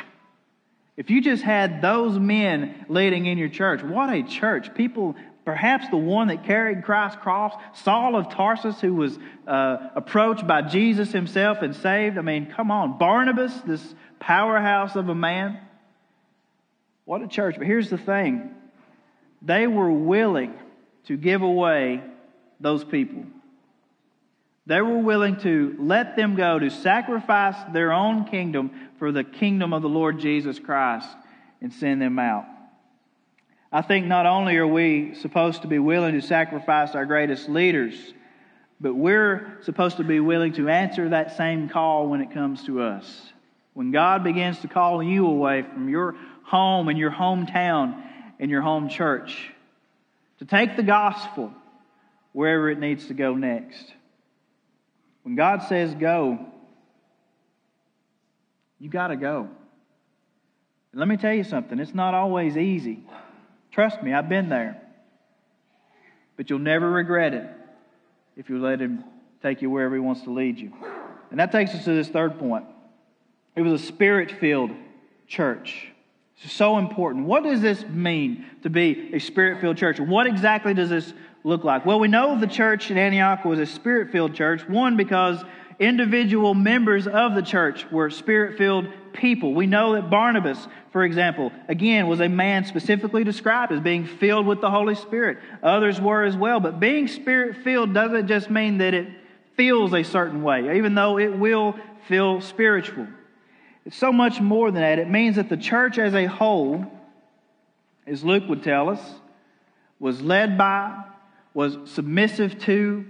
If 0.95 1.09
you 1.09 1.19
just 1.19 1.41
had 1.41 1.81
those 1.81 2.19
men 2.19 2.85
leading 2.87 3.25
in 3.25 3.39
your 3.39 3.49
church, 3.49 3.81
what 3.81 4.13
a 4.13 4.21
church. 4.21 4.75
People, 4.75 5.15
perhaps 5.45 5.89
the 5.89 5.97
one 5.97 6.27
that 6.27 6.43
carried 6.43 6.83
Christ's 6.83 7.19
cross, 7.21 7.53
Saul 7.73 8.15
of 8.15 8.29
Tarsus, 8.29 8.79
who 8.79 8.93
was 8.93 9.17
uh, 9.47 9.77
approached 9.95 10.45
by 10.45 10.61
Jesus 10.61 11.11
himself 11.11 11.61
and 11.61 11.75
saved. 11.75 12.17
I 12.17 12.21
mean, 12.21 12.51
come 12.51 12.71
on. 12.71 12.97
Barnabas, 12.97 13.53
this 13.61 13.95
powerhouse 14.19 14.95
of 14.95 15.09
a 15.09 15.15
man. 15.15 15.59
What 17.05 17.21
a 17.21 17.27
church. 17.27 17.55
But 17.57 17.65
here's 17.65 17.89
the 17.89 17.97
thing 17.97 18.53
they 19.41 19.67
were 19.67 19.91
willing 19.91 20.53
to 21.05 21.17
give 21.17 21.41
away 21.41 22.03
those 22.59 22.83
people. 22.83 23.23
They 24.65 24.81
were 24.81 24.99
willing 24.99 25.37
to 25.37 25.75
let 25.79 26.15
them 26.15 26.35
go, 26.35 26.59
to 26.59 26.69
sacrifice 26.69 27.55
their 27.73 27.91
own 27.91 28.25
kingdom 28.25 28.69
for 28.99 29.11
the 29.11 29.23
kingdom 29.23 29.73
of 29.73 29.81
the 29.81 29.89
Lord 29.89 30.19
Jesus 30.19 30.59
Christ 30.59 31.07
and 31.59 31.73
send 31.73 32.01
them 32.01 32.19
out. 32.19 32.45
I 33.71 33.81
think 33.83 34.07
not 34.07 34.25
only 34.25 34.57
are 34.57 34.67
we 34.67 35.13
supposed 35.15 35.61
to 35.61 35.67
be 35.67 35.77
willing 35.77 36.15
to 36.15 36.21
sacrifice 36.21 36.95
our 36.95 37.05
greatest 37.05 37.47
leaders, 37.49 38.13
but 38.81 38.95
we're 38.95 39.57
supposed 39.61 39.97
to 39.97 40.03
be 40.03 40.19
willing 40.19 40.53
to 40.53 40.69
answer 40.69 41.09
that 41.09 41.37
same 41.37 41.69
call 41.69 42.07
when 42.07 42.21
it 42.21 42.31
comes 42.31 42.63
to 42.65 42.81
us. 42.81 43.31
When 43.73 43.91
God 43.91 44.23
begins 44.23 44.59
to 44.59 44.67
call 44.67 45.03
you 45.03 45.27
away 45.27 45.61
from 45.61 45.87
your 45.89 46.15
home 46.43 46.87
and 46.87 46.97
your 46.97 47.11
hometown 47.11 48.01
and 48.39 48.49
your 48.49 48.61
home 48.61 48.89
church, 48.89 49.51
to 50.39 50.45
take 50.45 50.75
the 50.75 50.83
gospel 50.83 51.53
wherever 52.33 52.69
it 52.69 52.79
needs 52.79 53.07
to 53.07 53.13
go 53.13 53.35
next. 53.35 53.93
When 55.23 55.35
God 55.35 55.63
says 55.63 55.93
go, 55.93 56.39
you 58.79 58.89
got 58.89 59.07
to 59.07 59.17
go. 59.17 59.49
And 60.91 60.99
let 60.99 61.07
me 61.07 61.17
tell 61.17 61.33
you 61.33 61.43
something, 61.43 61.77
it's 61.79 61.93
not 61.93 62.13
always 62.13 62.57
easy. 62.57 63.03
Trust 63.71 64.01
me, 64.03 64.13
I've 64.13 64.29
been 64.29 64.49
there. 64.49 64.81
But 66.37 66.49
you'll 66.49 66.59
never 66.59 66.89
regret 66.89 67.33
it 67.33 67.47
if 68.37 68.49
you 68.49 68.59
let 68.59 68.79
Him 68.79 69.03
take 69.41 69.61
you 69.61 69.69
wherever 69.69 69.95
He 69.95 70.01
wants 70.01 70.21
to 70.23 70.31
lead 70.31 70.57
you. 70.57 70.71
And 71.31 71.39
that 71.39 71.51
takes 71.51 71.73
us 71.75 71.83
to 71.85 71.93
this 71.93 72.09
third 72.09 72.39
point. 72.39 72.65
It 73.55 73.61
was 73.61 73.81
a 73.81 73.85
spirit 73.85 74.31
filled 74.31 74.71
church. 75.27 75.87
It's 76.41 76.53
so 76.53 76.77
important. 76.77 77.25
What 77.25 77.43
does 77.43 77.61
this 77.61 77.83
mean 77.85 78.45
to 78.63 78.69
be 78.69 79.13
a 79.13 79.19
spirit 79.19 79.59
filled 79.59 79.77
church? 79.77 79.99
What 79.99 80.25
exactly 80.25 80.73
does 80.73 80.89
this 80.89 81.13
look 81.43 81.63
like? 81.63 81.85
Well, 81.85 81.99
we 81.99 82.07
know 82.07 82.39
the 82.39 82.47
church 82.47 82.89
in 82.89 82.97
Antioch 82.97 83.43
was 83.43 83.59
a 83.59 83.65
spirit 83.65 84.11
filled 84.11 84.33
church. 84.33 84.67
One, 84.67 84.95
because 84.95 85.43
individual 85.79 86.53
members 86.53 87.07
of 87.07 87.35
the 87.35 87.41
church 87.41 87.89
were 87.89 88.09
spirit 88.09 88.57
filled 88.57 88.87
people. 89.13 89.53
We 89.53 89.65
know 89.65 89.93
that 89.93 90.09
Barnabas, 90.09 90.67
for 90.91 91.03
example, 91.03 91.51
again, 91.67 92.07
was 92.07 92.19
a 92.19 92.27
man 92.27 92.65
specifically 92.65 93.23
described 93.23 93.71
as 93.71 93.79
being 93.79 94.05
filled 94.05 94.45
with 94.45 94.61
the 94.61 94.69
Holy 94.69 94.95
Spirit. 94.95 95.39
Others 95.63 96.01
were 96.01 96.23
as 96.23 96.35
well. 96.35 96.59
But 96.59 96.79
being 96.79 97.07
spirit 97.07 97.63
filled 97.63 97.93
doesn't 97.93 98.27
just 98.27 98.49
mean 98.49 98.79
that 98.79 98.93
it 98.93 99.07
feels 99.55 99.93
a 99.93 100.03
certain 100.03 100.43
way, 100.43 100.77
even 100.77 100.95
though 100.95 101.17
it 101.17 101.37
will 101.37 101.75
feel 102.07 102.41
spiritual. 102.41 103.07
It's 103.85 103.97
so 103.97 104.11
much 104.11 104.39
more 104.41 104.71
than 104.71 104.81
that. 104.81 104.99
It 104.99 105.09
means 105.09 105.37
that 105.37 105.49
the 105.49 105.57
church 105.57 105.97
as 105.97 106.13
a 106.13 106.25
whole, 106.25 106.85
as 108.05 108.23
Luke 108.23 108.43
would 108.49 108.63
tell 108.63 108.89
us, 108.89 109.01
was 109.99 110.21
led 110.21 110.57
by, 110.57 111.03
was 111.53 111.77
submissive 111.85 112.59
to, 112.59 113.05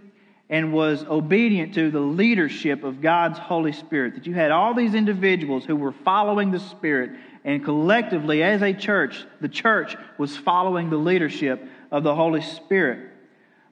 and 0.50 0.74
was 0.74 1.04
obedient 1.04 1.76
to 1.76 1.92
the 1.92 2.00
leadership 2.00 2.84
of 2.84 3.02
God's 3.02 3.38
Holy 3.38 3.72
Spirit. 3.72 4.16
That 4.16 4.26
you 4.26 4.34
had 4.34 4.52
all 4.52 4.74
these 4.74 4.96
individuals 4.96 5.64
who 5.64 5.76
were 5.76 5.92
following 5.92 6.52
the 6.52 6.60
Spirit, 6.60 7.12
and 7.46 7.64
collectively, 7.64 8.42
as 8.42 8.62
a 8.62 8.74
church, 8.74 9.26
the 9.42 9.48
church 9.48 9.96
was 10.18 10.36
following 10.36 10.90
the 10.90 10.98
leadership 10.98 11.64
of 11.92 12.04
the 12.04 12.16
Holy 12.16 12.42
Spirit. 12.42 13.12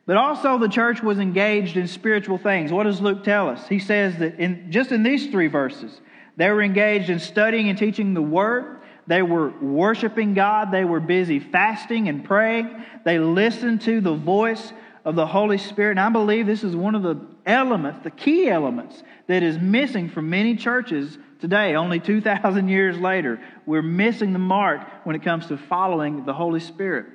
But 0.05 0.17
also, 0.17 0.57
the 0.57 0.69
church 0.69 1.03
was 1.03 1.19
engaged 1.19 1.75
in 1.75 1.87
spiritual 1.87 2.37
things. 2.37 2.71
What 2.71 2.83
does 2.83 3.01
Luke 3.01 3.23
tell 3.23 3.49
us? 3.49 3.67
He 3.67 3.79
says 3.79 4.17
that 4.19 4.39
in, 4.39 4.71
just 4.71 4.91
in 4.91 5.03
these 5.03 5.27
three 5.27 5.47
verses, 5.47 5.99
they 6.37 6.49
were 6.49 6.61
engaged 6.61 7.09
in 7.09 7.19
studying 7.19 7.69
and 7.69 7.77
teaching 7.77 8.13
the 8.13 8.21
Word. 8.21 8.77
They 9.07 9.21
were 9.21 9.49
worshiping 9.59 10.33
God. 10.33 10.71
They 10.71 10.85
were 10.85 10.99
busy 10.99 11.39
fasting 11.39 12.07
and 12.07 12.23
praying. 12.23 12.85
They 13.03 13.19
listened 13.19 13.81
to 13.81 13.99
the 13.99 14.13
voice 14.13 14.71
of 15.07 15.15
the 15.15 15.25
Holy 15.25 15.57
Spirit. 15.57 15.91
And 15.91 16.01
I 16.01 16.09
believe 16.09 16.45
this 16.45 16.65
is 16.65 16.75
one 16.75 16.93
of 16.93 17.01
the 17.01 17.15
elements, 17.45 18.03
the 18.03 18.11
key 18.11 18.49
elements, 18.49 19.01
that 19.27 19.41
is 19.41 19.57
missing 19.57 20.09
from 20.09 20.29
many 20.29 20.57
churches 20.57 21.17
today, 21.39 21.75
only 21.75 22.01
2,000 22.01 22.67
years 22.67 22.99
later. 22.99 23.39
We're 23.65 23.81
missing 23.81 24.33
the 24.33 24.39
mark 24.39 24.81
when 25.05 25.15
it 25.15 25.23
comes 25.23 25.47
to 25.47 25.57
following 25.57 26.25
the 26.25 26.33
Holy 26.33 26.59
Spirit. 26.59 27.05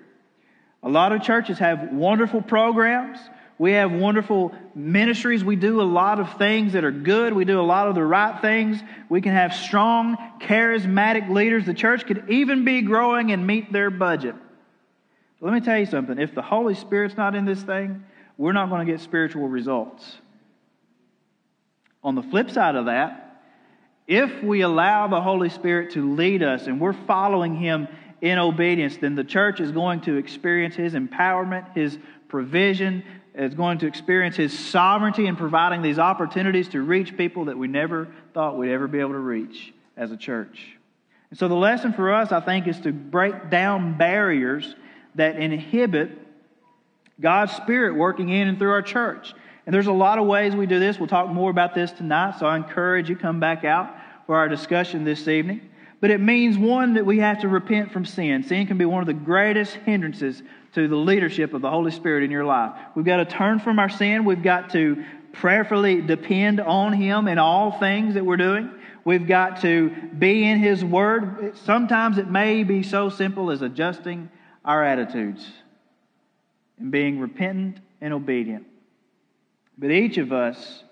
A 0.82 0.88
lot 0.88 1.12
of 1.12 1.20
churches 1.22 1.58
have 1.58 1.92
wonderful 1.92 2.40
programs. 2.40 3.18
We 3.58 3.72
have 3.72 3.92
wonderful 3.92 4.54
ministries. 4.74 5.44
We 5.44 5.56
do 5.56 5.82
a 5.82 5.84
lot 5.84 6.18
of 6.18 6.38
things 6.38 6.72
that 6.72 6.84
are 6.84 6.90
good. 6.90 7.34
We 7.34 7.44
do 7.44 7.60
a 7.60 7.62
lot 7.62 7.88
of 7.88 7.94
the 7.94 8.04
right 8.04 8.40
things. 8.40 8.80
We 9.10 9.20
can 9.20 9.34
have 9.34 9.52
strong, 9.52 10.16
charismatic 10.40 11.28
leaders. 11.28 11.66
The 11.66 11.74
church 11.74 12.06
could 12.06 12.30
even 12.30 12.64
be 12.64 12.80
growing 12.80 13.32
and 13.32 13.46
meet 13.46 13.70
their 13.70 13.90
budget. 13.90 14.34
Let 15.42 15.52
me 15.52 15.60
tell 15.60 15.76
you 15.76 15.86
something. 15.86 16.20
If 16.20 16.36
the 16.36 16.42
Holy 16.42 16.76
Spirit's 16.76 17.16
not 17.16 17.34
in 17.34 17.44
this 17.44 17.60
thing, 17.60 18.04
we're 18.38 18.52
not 18.52 18.70
going 18.70 18.86
to 18.86 18.92
get 18.92 19.00
spiritual 19.00 19.48
results. 19.48 20.18
On 22.04 22.14
the 22.14 22.22
flip 22.22 22.48
side 22.48 22.76
of 22.76 22.86
that, 22.86 23.42
if 24.06 24.42
we 24.44 24.60
allow 24.60 25.08
the 25.08 25.20
Holy 25.20 25.48
Spirit 25.48 25.90
to 25.94 26.14
lead 26.14 26.44
us 26.44 26.68
and 26.68 26.80
we're 26.80 26.92
following 26.92 27.56
Him 27.56 27.88
in 28.20 28.38
obedience, 28.38 28.98
then 28.98 29.16
the 29.16 29.24
church 29.24 29.58
is 29.58 29.72
going 29.72 30.02
to 30.02 30.14
experience 30.14 30.76
His 30.76 30.94
empowerment, 30.94 31.74
His 31.74 31.98
provision, 32.28 33.02
is 33.34 33.54
going 33.54 33.78
to 33.78 33.88
experience 33.88 34.36
His 34.36 34.56
sovereignty 34.56 35.26
in 35.26 35.34
providing 35.34 35.82
these 35.82 35.98
opportunities 35.98 36.68
to 36.68 36.82
reach 36.82 37.16
people 37.16 37.46
that 37.46 37.58
we 37.58 37.66
never 37.66 38.06
thought 38.32 38.56
we'd 38.56 38.72
ever 38.72 38.86
be 38.86 39.00
able 39.00 39.12
to 39.12 39.18
reach 39.18 39.74
as 39.96 40.12
a 40.12 40.16
church. 40.16 40.78
And 41.30 41.38
so 41.38 41.48
the 41.48 41.54
lesson 41.54 41.92
for 41.92 42.12
us, 42.12 42.30
I 42.30 42.40
think, 42.40 42.68
is 42.68 42.78
to 42.80 42.92
break 42.92 43.50
down 43.50 43.98
barriers 43.98 44.76
that 45.14 45.36
inhibit 45.36 46.10
God's 47.20 47.52
Spirit 47.52 47.94
working 47.94 48.28
in 48.28 48.48
and 48.48 48.58
through 48.58 48.70
our 48.70 48.82
church. 48.82 49.34
And 49.66 49.74
there's 49.74 49.86
a 49.86 49.92
lot 49.92 50.18
of 50.18 50.26
ways 50.26 50.56
we 50.56 50.66
do 50.66 50.80
this. 50.80 50.98
We'll 50.98 51.08
talk 51.08 51.28
more 51.28 51.50
about 51.50 51.74
this 51.74 51.92
tonight, 51.92 52.38
so 52.38 52.46
I 52.46 52.56
encourage 52.56 53.08
you 53.08 53.16
come 53.16 53.38
back 53.38 53.64
out 53.64 53.94
for 54.26 54.36
our 54.36 54.48
discussion 54.48 55.04
this 55.04 55.28
evening. 55.28 55.60
But 56.00 56.10
it 56.10 56.20
means, 56.20 56.58
one, 56.58 56.94
that 56.94 57.06
we 57.06 57.18
have 57.18 57.42
to 57.42 57.48
repent 57.48 57.92
from 57.92 58.04
sin. 58.04 58.42
Sin 58.42 58.66
can 58.66 58.76
be 58.76 58.84
one 58.84 59.02
of 59.02 59.06
the 59.06 59.12
greatest 59.12 59.74
hindrances 59.74 60.42
to 60.74 60.88
the 60.88 60.96
leadership 60.96 61.54
of 61.54 61.62
the 61.62 61.70
Holy 61.70 61.92
Spirit 61.92 62.24
in 62.24 62.30
your 62.32 62.44
life. 62.44 62.72
We've 62.96 63.04
got 63.04 63.18
to 63.18 63.24
turn 63.24 63.60
from 63.60 63.78
our 63.78 63.88
sin. 63.88 64.24
We've 64.24 64.42
got 64.42 64.70
to 64.70 65.04
prayerfully 65.32 66.02
depend 66.02 66.60
on 66.60 66.92
Him 66.92 67.28
in 67.28 67.38
all 67.38 67.78
things 67.78 68.14
that 68.14 68.26
we're 68.26 68.36
doing. 68.36 68.70
We've 69.04 69.26
got 69.26 69.60
to 69.62 69.90
be 69.90 70.44
in 70.44 70.58
His 70.58 70.84
Word. 70.84 71.56
Sometimes 71.64 72.18
it 72.18 72.28
may 72.28 72.64
be 72.64 72.82
so 72.82 73.08
simple 73.08 73.52
as 73.52 73.62
adjusting 73.62 74.28
our 74.64 74.84
attitudes 74.84 75.46
and 76.78 76.90
being 76.90 77.18
repentant 77.18 77.78
and 78.00 78.12
obedient. 78.12 78.66
But 79.78 79.90
each 79.90 80.18
of 80.18 80.32
us, 80.32 80.84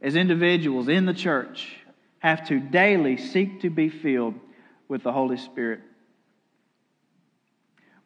as 0.00 0.16
individuals 0.16 0.88
in 0.88 1.06
the 1.06 1.14
church, 1.14 1.76
have 2.18 2.46
to 2.48 2.58
daily 2.58 3.16
seek 3.16 3.60
to 3.62 3.70
be 3.70 3.88
filled 3.88 4.34
with 4.88 5.02
the 5.02 5.12
Holy 5.12 5.36
Spirit. 5.36 5.80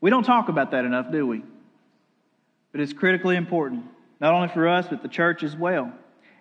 We 0.01 0.11
don't 0.11 0.25
talk 0.25 0.49
about 0.49 0.73
that 0.73 0.85
enough, 0.85 1.11
do 1.11 1.27
we? 1.27 1.43
But 2.73 2.81
it's 2.81 2.93
critically 2.93 3.37
important, 3.37 3.85
not 4.21 4.35
only 4.35 4.49
for 4.49 4.69
us, 4.69 4.87
but 4.89 5.03
the 5.03 5.09
church 5.09 5.43
as 5.43 5.57
well. 5.57 5.93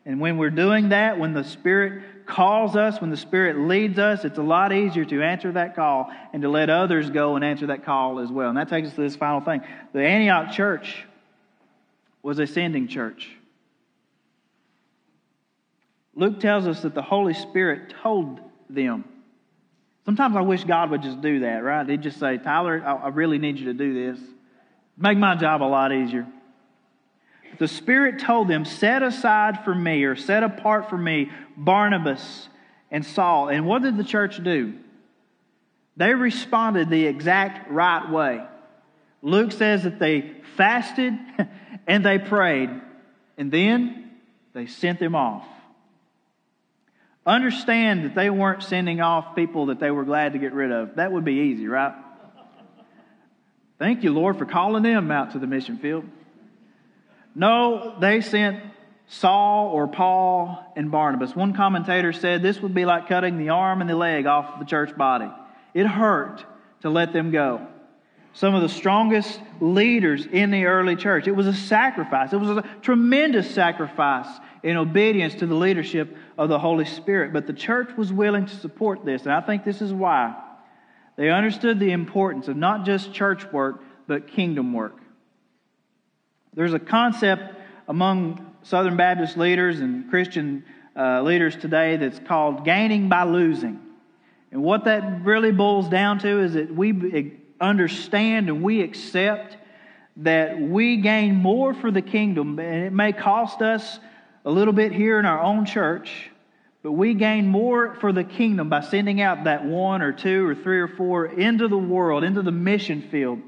And 0.06 0.20
when 0.20 0.38
we're 0.38 0.50
doing 0.50 0.90
that, 0.90 1.20
when 1.20 1.34
the 1.34 1.44
Spirit 1.44 2.04
calls 2.28 2.76
us, 2.76 3.00
when 3.02 3.10
the 3.10 3.18
Spirit 3.18 3.58
leads 3.58 3.98
us, 3.98 4.26
it's 4.26 4.38
a 4.38 4.44
lot 4.44 4.74
easier 4.74 5.06
to 5.06 5.24
answer 5.24 5.52
that 5.54 5.76
call 5.76 6.12
and 6.34 6.42
to 6.42 6.50
let 6.50 6.70
others 6.70 7.10
go 7.10 7.36
and 7.36 7.44
answer 7.44 7.68
that 7.68 7.86
call 7.86 8.20
as 8.20 8.30
well. 8.30 8.50
And 8.50 8.58
that 8.58 8.70
takes 8.70 8.90
us 8.90 8.96
to 8.96 9.02
this 9.02 9.16
final 9.16 9.42
thing. 9.42 9.62
The 9.94 10.02
Antioch 10.02 10.52
church 10.52 11.06
was 12.22 12.40
a 12.40 12.48
sending 12.48 12.88
church. 12.88 13.30
Luke 16.16 16.40
tells 16.40 16.68
us 16.68 16.82
that 16.82 16.94
the 16.94 17.02
Holy 17.02 17.34
Spirit 17.34 17.94
told 18.02 18.40
them 18.70 19.06
Sometimes 20.08 20.38
I 20.38 20.42
wish 20.42 20.64
God 20.64 20.92
would 20.92 21.02
just 21.02 21.20
do 21.20 21.42
that, 21.42 21.66
right? 21.66 21.86
He'd 21.86 22.02
just 22.02 22.18
say, 22.18 22.38
Tyler, 22.38 22.82
I 22.82 23.10
really 23.10 23.40
need 23.40 23.60
you 23.60 23.66
to 23.66 23.74
do 23.74 23.94
this. 23.94 24.26
Make 24.98 25.18
my 25.18 25.36
job 25.36 25.62
a 25.62 25.66
lot 25.66 25.92
easier. 25.92 26.26
The 27.60 27.68
Spirit 27.68 28.20
told 28.20 28.48
them, 28.48 28.66
Set 28.66 29.04
aside 29.04 29.64
for 29.64 29.74
me, 29.74 30.04
or 30.04 30.16
set 30.16 30.44
apart 30.44 30.90
for 30.90 30.98
me, 30.98 31.32
Barnabas 31.56 32.50
and 32.92 33.06
Saul. 33.06 33.50
And 33.50 33.66
what 33.66 33.82
did 33.82 33.98
the 33.98 34.04
church 34.04 34.44
do? 34.44 34.76
They 35.96 36.14
responded 36.14 36.90
the 36.90 37.08
exact 37.08 37.72
right 37.72 38.10
way. 38.10 38.44
Luke 39.22 39.52
says 39.52 39.84
that 39.84 40.00
they 40.00 40.34
fasted 40.56 41.14
and 41.88 42.06
they 42.06 42.20
prayed, 42.20 42.70
and 43.38 43.52
then 43.52 44.12
they 44.54 44.68
sent 44.68 45.00
them 45.00 45.16
off. 45.16 45.46
Understand 47.26 48.06
that 48.06 48.16
they 48.16 48.30
weren't 48.30 48.64
sending 48.64 49.02
off 49.02 49.36
people 49.36 49.66
that 49.66 49.80
they 49.80 49.92
were 49.92 50.06
glad 50.06 50.34
to 50.34 50.40
get 50.40 50.54
rid 50.54 50.72
of. 50.72 50.96
That 50.96 51.12
would 51.12 51.26
be 51.26 51.52
easy, 51.52 51.68
right? 51.68 51.94
Thank 53.80 54.04
you, 54.04 54.14
Lord, 54.14 54.38
for 54.38 54.46
calling 54.46 54.84
them 54.84 55.12
out 55.12 55.32
to 55.32 55.40
the 55.40 55.48
mission 55.48 55.78
field. 55.78 56.06
No, 57.38 57.96
they 58.00 58.22
sent 58.22 58.64
Saul 59.06 59.68
or 59.68 59.88
Paul 59.88 60.74
and 60.76 60.90
Barnabas. 60.90 61.36
One 61.36 61.54
commentator 61.54 62.12
said 62.12 62.42
this 62.42 62.60
would 62.62 62.74
be 62.74 62.84
like 62.84 63.08
cutting 63.08 63.38
the 63.38 63.50
arm 63.50 63.80
and 63.80 63.88
the 63.88 63.96
leg 63.96 64.26
off 64.26 64.58
the 64.58 64.66
church 64.66 64.98
body. 64.98 65.30
It 65.76 65.86
hurt 65.86 66.44
to 66.82 66.90
let 66.90 67.14
them 67.14 67.30
go. 67.30 67.68
Some 68.34 68.56
of 68.56 68.64
the 68.64 68.70
strongest 68.70 69.40
leaders 69.62 70.26
in 70.26 70.50
the 70.50 70.66
early 70.66 70.96
church. 70.96 71.28
It 71.28 71.34
was 71.34 71.46
a 71.46 71.54
sacrifice. 71.54 72.34
It 72.34 72.38
was 72.38 72.50
a 72.50 72.64
tremendous 72.82 73.54
sacrifice 73.54 74.28
in 74.64 74.76
obedience 74.76 75.36
to 75.36 75.46
the 75.46 75.56
leadership 75.56 76.18
of 76.40 76.50
the 76.50 76.58
Holy 76.58 76.86
Spirit. 76.86 77.34
But 77.34 77.46
the 77.46 77.54
church 77.54 77.96
was 77.96 78.12
willing 78.12 78.48
to 78.48 78.56
support 78.56 79.06
this. 79.06 79.24
And 79.24 79.32
I 79.32 79.42
think 79.42 79.64
this 79.64 79.84
is 79.84 79.94
why. 79.94 80.36
They 81.18 81.30
understood 81.30 81.80
the 81.80 81.92
importance 81.92 82.48
of 82.48 82.58
not 82.58 82.84
just 82.84 83.14
church 83.14 83.46
work, 83.52 83.84
but 84.08 84.28
kingdom 84.28 84.74
work. 84.74 84.98
There's 86.54 86.74
a 86.74 86.80
concept 86.80 87.56
among 87.88 88.56
Southern 88.64 88.98
Baptist 88.98 89.38
leaders 89.38 89.80
and 89.80 90.10
Christian 90.10 90.64
uh, 90.96 91.22
leaders 91.22 91.56
today 91.56 91.98
that's 91.98 92.20
called 92.20 92.66
gaining 92.66 93.10
by 93.10 93.24
losing. 93.24 93.80
And 94.52 94.64
what 94.64 94.86
that 94.86 95.24
really 95.24 95.52
boils 95.52 95.90
down 95.90 96.20
to 96.20 96.44
is 96.44 96.54
that 96.54 96.74
we 96.74 97.40
understand 97.62 98.50
and 98.50 98.64
we 98.64 98.82
accept 98.82 99.58
that 100.18 100.60
we 100.60 100.98
gain 100.98 101.36
more 101.36 101.74
for 101.74 101.92
the 101.92 102.02
kingdom, 102.02 102.58
and 102.58 102.86
it 102.86 102.94
may 102.94 103.14
cost 103.14 103.62
us 103.62 104.00
a 104.46 104.50
little 104.50 104.74
bit 104.74 104.92
here 104.92 105.20
in 105.20 105.26
our 105.26 105.42
own 105.42 105.66
church, 105.66 106.32
but 106.82 106.94
we 106.94 107.14
gain 107.14 107.48
more 107.48 107.96
for 107.96 108.12
the 108.12 108.24
kingdom 108.24 108.70
by 108.70 108.82
sending 108.82 109.22
out 109.22 109.44
that 109.44 109.66
one 109.66 110.02
or 110.02 110.12
two 110.12 110.48
or 110.48 110.56
three 110.56 110.80
or 110.80 110.88
four 110.88 111.26
into 111.26 111.68
the 111.68 111.78
world, 111.78 112.24
into 112.24 112.42
the 112.42 112.52
mission 112.52 113.04
field 113.12 113.40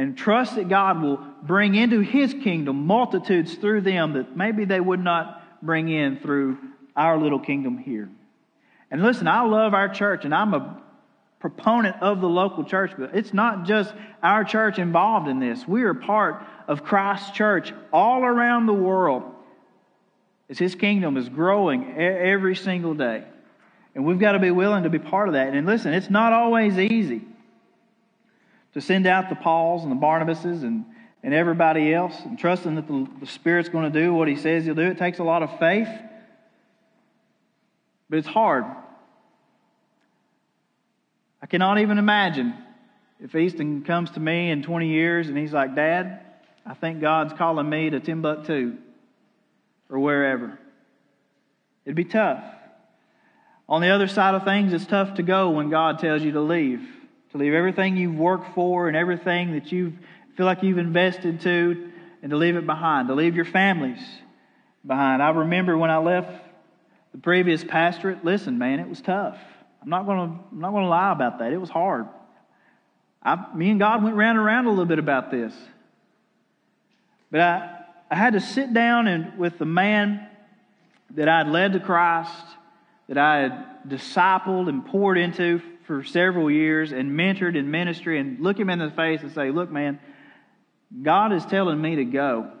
and 0.00 0.16
trust 0.16 0.54
that 0.54 0.66
God 0.66 1.02
will 1.02 1.18
bring 1.42 1.74
into 1.74 2.00
His 2.00 2.32
kingdom 2.32 2.86
multitudes 2.86 3.54
through 3.56 3.82
them 3.82 4.14
that 4.14 4.34
maybe 4.34 4.64
they 4.64 4.80
would 4.80 5.04
not 5.04 5.62
bring 5.62 5.90
in 5.90 6.18
through 6.20 6.56
our 6.96 7.18
little 7.18 7.38
kingdom 7.38 7.76
here. 7.76 8.08
And 8.90 9.02
listen, 9.02 9.28
I 9.28 9.42
love 9.42 9.74
our 9.74 9.90
church, 9.90 10.24
and 10.24 10.34
I'm 10.34 10.54
a 10.54 10.82
proponent 11.38 11.96
of 12.00 12.22
the 12.22 12.30
local 12.30 12.64
church, 12.64 12.92
but 12.96 13.14
it's 13.14 13.34
not 13.34 13.66
just 13.66 13.92
our 14.22 14.42
church 14.42 14.78
involved 14.78 15.28
in 15.28 15.38
this. 15.38 15.68
We 15.68 15.82
are 15.82 15.92
part 15.92 16.46
of 16.66 16.82
Christ's 16.82 17.32
church 17.32 17.74
all 17.92 18.24
around 18.24 18.64
the 18.64 18.72
world 18.72 19.24
as 20.48 20.58
His 20.58 20.74
kingdom 20.74 21.18
is 21.18 21.28
growing 21.28 21.94
every 21.98 22.56
single 22.56 22.94
day. 22.94 23.24
And 23.94 24.06
we've 24.06 24.18
got 24.18 24.32
to 24.32 24.38
be 24.38 24.50
willing 24.50 24.84
to 24.84 24.90
be 24.90 24.98
part 24.98 25.28
of 25.28 25.34
that. 25.34 25.52
And 25.52 25.66
listen, 25.66 25.92
it's 25.92 26.08
not 26.08 26.32
always 26.32 26.78
easy 26.78 27.20
to 28.74 28.80
send 28.80 29.06
out 29.06 29.28
the 29.28 29.34
Pauls 29.34 29.82
and 29.82 29.90
the 29.90 29.96
Barnabases 29.96 30.62
and, 30.62 30.84
and 31.22 31.34
everybody 31.34 31.92
else 31.92 32.18
and 32.24 32.38
trusting 32.38 32.76
that 32.76 32.86
the, 32.86 33.08
the 33.20 33.26
Spirit's 33.26 33.68
going 33.68 33.90
to 33.90 34.00
do 34.00 34.14
what 34.14 34.28
He 34.28 34.36
says 34.36 34.64
He'll 34.64 34.74
do. 34.74 34.82
It 34.82 34.98
takes 34.98 35.18
a 35.18 35.24
lot 35.24 35.42
of 35.42 35.58
faith, 35.58 35.88
but 38.08 38.18
it's 38.18 38.28
hard. 38.28 38.64
I 41.42 41.46
cannot 41.46 41.78
even 41.78 41.98
imagine 41.98 42.54
if 43.18 43.34
Easton 43.34 43.82
comes 43.82 44.10
to 44.12 44.20
me 44.20 44.50
in 44.50 44.62
20 44.62 44.88
years 44.88 45.28
and 45.28 45.36
he's 45.36 45.52
like, 45.52 45.74
Dad, 45.74 46.20
I 46.64 46.74
think 46.74 47.00
God's 47.00 47.32
calling 47.32 47.68
me 47.68 47.90
to 47.90 48.00
Timbuktu 48.00 48.76
or 49.88 49.98
wherever. 49.98 50.58
It'd 51.84 51.96
be 51.96 52.04
tough. 52.04 52.44
On 53.68 53.80
the 53.80 53.88
other 53.88 54.06
side 54.06 54.34
of 54.34 54.44
things, 54.44 54.72
it's 54.72 54.86
tough 54.86 55.14
to 55.14 55.22
go 55.22 55.50
when 55.50 55.70
God 55.70 55.98
tells 55.98 56.22
you 56.22 56.32
to 56.32 56.40
leave 56.40 56.86
to 57.32 57.38
leave 57.38 57.54
everything 57.54 57.96
you've 57.96 58.16
worked 58.16 58.54
for 58.54 58.88
and 58.88 58.96
everything 58.96 59.52
that 59.52 59.70
you 59.70 59.92
feel 60.36 60.46
like 60.46 60.62
you've 60.62 60.78
invested 60.78 61.40
to, 61.42 61.90
and 62.22 62.30
to 62.30 62.36
leave 62.36 62.56
it 62.56 62.66
behind, 62.66 63.08
to 63.08 63.14
leave 63.14 63.36
your 63.36 63.44
families 63.44 64.00
behind. 64.86 65.22
I 65.22 65.30
remember 65.30 65.76
when 65.76 65.90
I 65.90 65.98
left 65.98 66.44
the 67.12 67.18
previous 67.18 67.64
pastorate, 67.64 68.24
listen, 68.24 68.58
man, 68.58 68.80
it 68.80 68.88
was 68.88 69.00
tough. 69.00 69.38
I'm 69.82 69.88
not 69.88 70.06
going 70.06 70.18
to 70.18 70.38
I'm 70.52 70.60
not 70.60 70.70
to 70.72 70.86
lie 70.86 71.12
about 71.12 71.38
that. 71.38 71.52
It 71.52 71.58
was 71.58 71.70
hard. 71.70 72.06
I, 73.22 73.46
me 73.54 73.70
and 73.70 73.78
God 73.78 74.02
went 74.02 74.16
round 74.16 74.38
and 74.38 74.46
around 74.46 74.66
a 74.66 74.70
little 74.70 74.86
bit 74.86 74.98
about 74.98 75.30
this. 75.30 75.52
But 77.30 77.40
I, 77.40 77.76
I 78.10 78.14
had 78.16 78.32
to 78.32 78.40
sit 78.40 78.72
down 78.72 79.06
and 79.06 79.38
with 79.38 79.58
the 79.58 79.66
man 79.66 80.26
that 81.14 81.28
I'd 81.28 81.48
led 81.48 81.72
to 81.74 81.80
Christ, 81.80 82.32
that 83.08 83.18
I 83.18 83.38
had 83.40 83.66
discipled 83.88 84.68
and 84.68 84.84
poured 84.86 85.18
into 85.18 85.60
for 85.90 86.04
several 86.04 86.48
years 86.48 86.92
and 86.92 87.10
mentored 87.10 87.56
in 87.56 87.68
ministry 87.68 88.20
and 88.20 88.38
look 88.38 88.56
him 88.56 88.70
in 88.70 88.78
the 88.78 88.92
face 88.92 89.22
and 89.22 89.32
say, 89.32 89.50
Look, 89.50 89.72
man, 89.72 89.98
God 91.02 91.32
is 91.32 91.44
telling 91.44 91.82
me 91.82 91.96
to 91.96 92.04
go. 92.04 92.52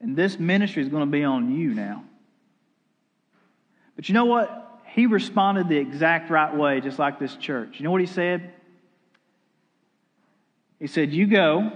And 0.00 0.14
this 0.14 0.38
ministry 0.38 0.84
is 0.84 0.88
going 0.88 1.04
to 1.04 1.10
be 1.10 1.24
on 1.24 1.58
you 1.58 1.74
now. 1.74 2.04
But 3.96 4.08
you 4.08 4.12
know 4.12 4.26
what? 4.26 4.80
He 4.94 5.06
responded 5.06 5.68
the 5.68 5.76
exact 5.76 6.30
right 6.30 6.54
way, 6.54 6.80
just 6.80 7.00
like 7.00 7.18
this 7.18 7.34
church. 7.34 7.80
You 7.80 7.84
know 7.84 7.90
what 7.90 8.00
he 8.00 8.06
said? 8.06 8.54
He 10.78 10.86
said, 10.86 11.12
You 11.12 11.26
go 11.26 11.72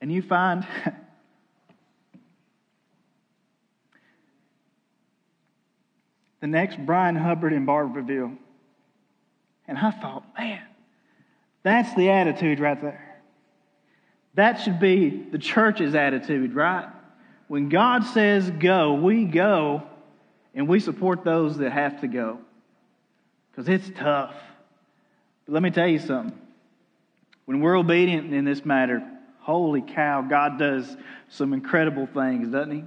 and 0.00 0.12
you 0.12 0.22
find 0.22 0.64
the 6.40 6.46
next 6.46 6.78
Brian 6.86 7.16
Hubbard 7.16 7.52
in 7.52 7.66
Barbourville. 7.66 8.38
And 9.66 9.78
I 9.78 9.90
thought, 9.90 10.24
man, 10.38 10.62
that's 11.62 11.94
the 11.94 12.10
attitude 12.10 12.60
right 12.60 12.80
there. 12.80 13.20
That 14.34 14.60
should 14.60 14.80
be 14.80 15.10
the 15.30 15.38
church's 15.38 15.94
attitude, 15.94 16.54
right? 16.54 16.88
When 17.48 17.68
God 17.68 18.04
says 18.04 18.50
go, 18.50 18.94
we 18.94 19.24
go 19.24 19.82
and 20.54 20.68
we 20.68 20.80
support 20.80 21.24
those 21.24 21.58
that 21.58 21.72
have 21.72 22.00
to 22.00 22.08
go 22.08 22.38
because 23.50 23.68
it's 23.68 23.90
tough. 23.98 24.34
But 25.44 25.52
let 25.52 25.62
me 25.62 25.70
tell 25.70 25.86
you 25.86 25.98
something. 25.98 26.38
When 27.44 27.60
we're 27.60 27.76
obedient 27.76 28.32
in 28.32 28.44
this 28.44 28.64
matter, 28.64 29.02
holy 29.40 29.82
cow, 29.82 30.22
God 30.22 30.58
does 30.58 30.96
some 31.28 31.52
incredible 31.52 32.06
things, 32.06 32.48
doesn't 32.48 32.72
He? 32.72 32.84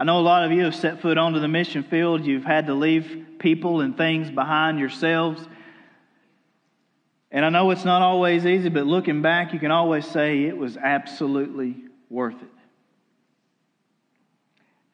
I 0.00 0.04
know 0.04 0.20
a 0.20 0.22
lot 0.22 0.44
of 0.44 0.52
you 0.52 0.62
have 0.62 0.76
set 0.76 1.02
foot 1.02 1.18
onto 1.18 1.40
the 1.40 1.48
mission 1.48 1.82
field. 1.82 2.24
You've 2.24 2.44
had 2.44 2.68
to 2.68 2.74
leave 2.74 3.26
people 3.40 3.80
and 3.80 3.96
things 3.96 4.30
behind 4.30 4.78
yourselves. 4.78 5.44
And 7.32 7.44
I 7.44 7.48
know 7.48 7.72
it's 7.72 7.84
not 7.84 8.00
always 8.00 8.46
easy, 8.46 8.68
but 8.68 8.86
looking 8.86 9.22
back, 9.22 9.52
you 9.52 9.58
can 9.58 9.72
always 9.72 10.06
say 10.06 10.44
it 10.44 10.56
was 10.56 10.76
absolutely 10.76 11.76
worth 12.08 12.36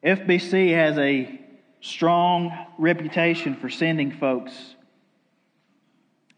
it. 0.02 0.18
FBC 0.18 0.72
has 0.72 0.96
a 0.96 1.38
strong 1.82 2.66
reputation 2.78 3.56
for 3.56 3.68
sending 3.68 4.10
folks 4.10 4.52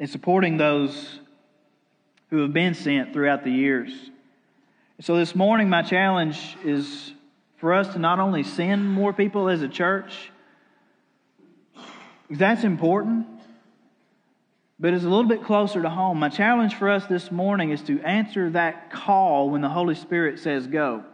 and 0.00 0.10
supporting 0.10 0.56
those 0.56 1.20
who 2.30 2.38
have 2.38 2.52
been 2.52 2.74
sent 2.74 3.12
throughout 3.12 3.44
the 3.44 3.50
years. 3.50 3.92
So 5.00 5.16
this 5.16 5.36
morning, 5.36 5.68
my 5.68 5.82
challenge 5.82 6.56
is 6.64 7.12
for 7.56 7.72
us 7.72 7.92
to 7.94 7.98
not 7.98 8.18
only 8.18 8.42
send 8.42 8.90
more 8.90 9.12
people 9.12 9.48
as 9.48 9.62
a 9.62 9.68
church, 9.68 10.30
that's 12.28 12.64
important, 12.64 13.26
but 14.78 14.92
it's 14.92 15.04
a 15.04 15.08
little 15.08 15.28
bit 15.28 15.42
closer 15.44 15.80
to 15.80 15.88
home. 15.88 16.18
My 16.18 16.28
challenge 16.28 16.74
for 16.74 16.90
us 16.90 17.06
this 17.06 17.30
morning 17.30 17.70
is 17.70 17.82
to 17.82 18.00
answer 18.02 18.50
that 18.50 18.90
call 18.90 19.50
when 19.50 19.62
the 19.62 19.68
Holy 19.68 19.94
Spirit 19.94 20.38
says 20.38 20.66
go. 20.66 21.04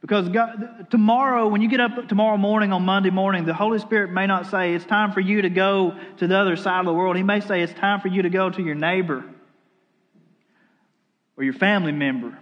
Because 0.00 0.28
God, 0.28 0.88
tomorrow, 0.90 1.48
when 1.48 1.62
you 1.62 1.68
get 1.68 1.80
up 1.80 2.08
tomorrow 2.08 2.36
morning 2.36 2.72
on 2.72 2.82
Monday 2.82 3.10
morning, 3.10 3.46
the 3.46 3.54
Holy 3.54 3.78
Spirit 3.78 4.10
may 4.10 4.26
not 4.26 4.50
say 4.50 4.74
it's 4.74 4.84
time 4.84 5.12
for 5.12 5.20
you 5.20 5.42
to 5.42 5.48
go 5.48 5.98
to 6.18 6.26
the 6.26 6.36
other 6.36 6.56
side 6.56 6.80
of 6.80 6.86
the 6.86 6.92
world. 6.92 7.16
He 7.16 7.22
may 7.22 7.40
say 7.40 7.62
it's 7.62 7.72
time 7.72 8.00
for 8.00 8.08
you 8.08 8.22
to 8.22 8.28
go 8.28 8.50
to 8.50 8.62
your 8.62 8.74
neighbor 8.74 9.24
or 11.36 11.44
your 11.44 11.54
family 11.54 11.92
member 11.92 12.38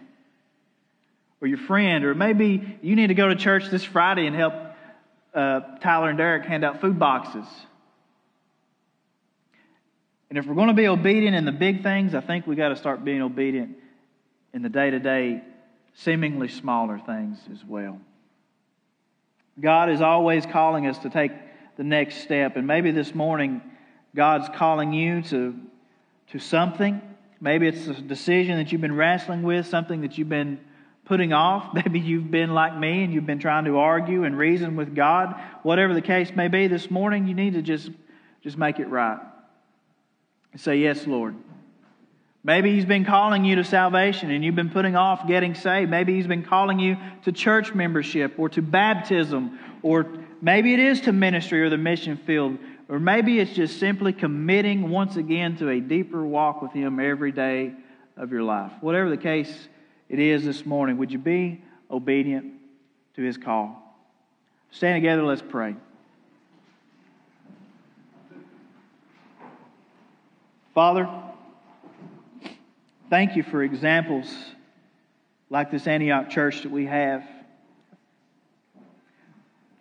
or 1.43 1.49
your 1.49 1.59
friend, 1.59 2.05
or 2.05 2.15
maybe 2.15 2.79
you 2.83 2.95
need 2.95 3.09
to 3.09 3.15
go 3.15 3.27
to 3.29 3.35
church 3.35 3.69
this 3.69 3.83
Friday 3.83 4.27
and 4.27 4.37
help 4.37 4.55
uh, 5.35 5.61
Tyler 5.81 6.09
and 6.09 6.17
Derek 6.17 6.47
hand 6.47 6.65
out 6.65 6.81
food 6.81 7.01
boxes. 7.01 7.45
And 10.31 10.39
if 10.39 10.47
we're 10.47 10.55
going 10.55 10.69
to 10.69 10.75
be 10.75 10.87
obedient 10.87 11.35
in 11.35 11.45
the 11.45 11.53
big 11.53 11.83
things, 11.83 12.15
I 12.15 12.21
think 12.21 12.47
we 12.47 12.55
got 12.55 12.69
to 12.69 12.77
start 12.77 13.05
being 13.05 13.21
obedient 13.21 13.77
in 14.55 14.63
the 14.63 14.69
day 14.69 14.91
to 14.91 15.01
day, 15.01 15.43
seemingly 15.95 16.47
smaller 16.47 17.01
things 17.05 17.39
as 17.53 17.65
well. 17.65 17.99
God 19.61 19.91
is 19.91 20.01
always 20.01 20.47
calling 20.47 20.87
us 20.87 20.97
to 20.99 21.11
take 21.11 21.33
the 21.77 21.85
next 21.85 22.19
step. 22.19 22.57
And 22.57 22.69
maybe 22.69 22.93
this 22.93 23.17
morning, 23.17 23.61
God's 24.15 24.49
calling 24.57 24.93
you 24.93 25.23
to, 25.23 25.57
to 26.31 26.39
something. 26.39 27.03
Maybe 27.41 27.67
it's 27.67 27.89
a 27.89 27.95
decision 27.95 28.59
that 28.59 28.71
you've 28.71 28.81
been 28.81 28.95
wrestling 28.95 29.43
with, 29.43 29.67
something 29.67 30.03
that 30.03 30.17
you've 30.17 30.29
been 30.29 30.61
putting 31.13 31.35
off. 31.35 31.75
Maybe 31.75 32.01
you've 32.01 32.31
been 32.31 32.55
like 32.55 32.75
me 32.75 33.05
and 33.05 33.13
you've 33.13 33.27
been 33.27 33.39
trying 33.39 33.67
to 33.67 33.77
argue 33.77 34.25
and 34.25 34.39
reason 34.39 34.77
with 34.77 34.95
God. 34.95 35.39
Whatever 35.63 35.93
the 35.93 36.01
case 36.01 36.33
may 36.35 36.49
be, 36.49 36.69
this 36.69 36.91
morning 36.91 37.29
you 37.29 37.35
need 37.35 37.53
to 37.53 37.61
just, 37.61 37.91
just 38.43 38.57
make 38.57 38.79
it 38.79 38.89
right. 38.89 39.19
Say, 40.57 40.77
Yes, 40.79 41.07
Lord. 41.07 41.35
Maybe 42.43 42.75
He's 42.75 42.87
been 42.87 43.05
calling 43.05 43.45
you 43.45 43.57
to 43.57 43.65
salvation 43.65 44.31
and 44.31 44.43
you've 44.43 44.55
been 44.55 44.71
putting 44.71 44.97
off 44.97 45.29
getting 45.29 45.55
saved. 45.55 45.91
Maybe 45.91 46.15
He's 46.15 46.27
been 46.27 46.45
calling 46.45 46.79
you 46.79 46.97
to 47.25 47.33
church 47.33 47.75
membership 47.75 48.39
or 48.39 48.49
to 48.49 48.63
baptism, 48.63 49.59
or 49.83 50.07
maybe 50.41 50.73
it 50.73 50.81
is 50.81 51.03
to 51.03 51.13
ministry 51.13 51.61
or 51.61 51.69
the 51.69 51.77
mission 51.77 52.17
field, 52.17 52.57
or 52.89 52.99
maybe 52.99 53.39
it's 53.39 53.53
just 53.53 53.79
simply 53.79 54.15
committing 54.15 54.89
once 54.89 55.17
again 55.17 55.57
to 55.59 55.69
a 55.69 55.79
deeper 55.79 56.25
walk 56.25 56.63
with 56.63 56.73
Him 56.73 56.99
every 56.99 57.33
day 57.33 57.75
of 58.17 58.33
your 58.33 58.45
life. 58.45 58.73
Whatever 58.81 59.11
the 59.11 59.19
case 59.19 59.69
it 60.13 60.19
is 60.19 60.45
this 60.45 60.67
morning, 60.67 60.99
would 60.99 61.11
you 61.11 61.19
be 61.19 61.63
obedient 61.91 62.53
to 63.17 63.23
His 63.23 63.39
call? 63.39 63.97
Stand 64.71 64.97
together, 64.97 65.25
let's 65.25 65.43
pray. 65.43 65.75
Father, 70.75 71.09
thank 73.09 73.37
you 73.37 73.43
for 73.43 73.63
examples 73.63 74.27
like 75.49 75.71
this 75.71 75.87
Antioch 75.87 76.29
church 76.29 76.63
that 76.63 76.71
we 76.71 76.85
have. 76.85 77.27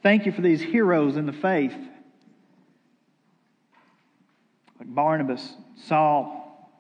Thank 0.02 0.26
you 0.26 0.32
for 0.32 0.42
these 0.42 0.62
heroes 0.62 1.18
in 1.18 1.26
the 1.26 1.34
faith, 1.34 1.76
like 4.80 4.88
Barnabas, 4.96 5.56
Saul, 5.76 6.72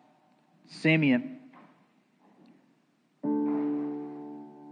Simeon. 0.69 1.40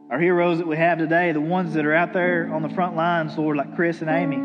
Our 0.10 0.20
heroes 0.20 0.58
that 0.58 0.66
we 0.66 0.76
have 0.76 0.98
today, 0.98 1.32
the 1.34 1.40
ones 1.40 1.76
that 1.76 1.86
are 1.86 1.94
out 1.94 2.14
there 2.14 2.52
on 2.52 2.64
the 2.64 2.70
front 2.70 2.96
lines, 2.96 3.38
Lord, 3.38 3.58
like 3.58 3.76
Chris 3.76 4.02
and 4.02 4.10
Amy. 4.10 4.38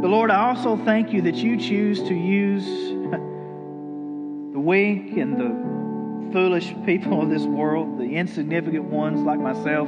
But 0.00 0.08
Lord, 0.08 0.30
I 0.30 0.48
also 0.48 0.78
thank 0.82 1.12
you 1.12 1.20
that 1.22 1.34
you 1.34 1.58
choose 1.58 2.02
to 2.04 2.14
use 2.14 2.64
the 4.54 4.58
weak 4.58 5.18
and 5.18 5.36
the 5.36 6.32
foolish 6.32 6.74
people 6.86 7.20
of 7.20 7.28
this 7.28 7.42
world, 7.42 7.98
the 7.98 8.16
insignificant 8.16 8.84
ones 8.84 9.20
like 9.20 9.38
myself, 9.38 9.86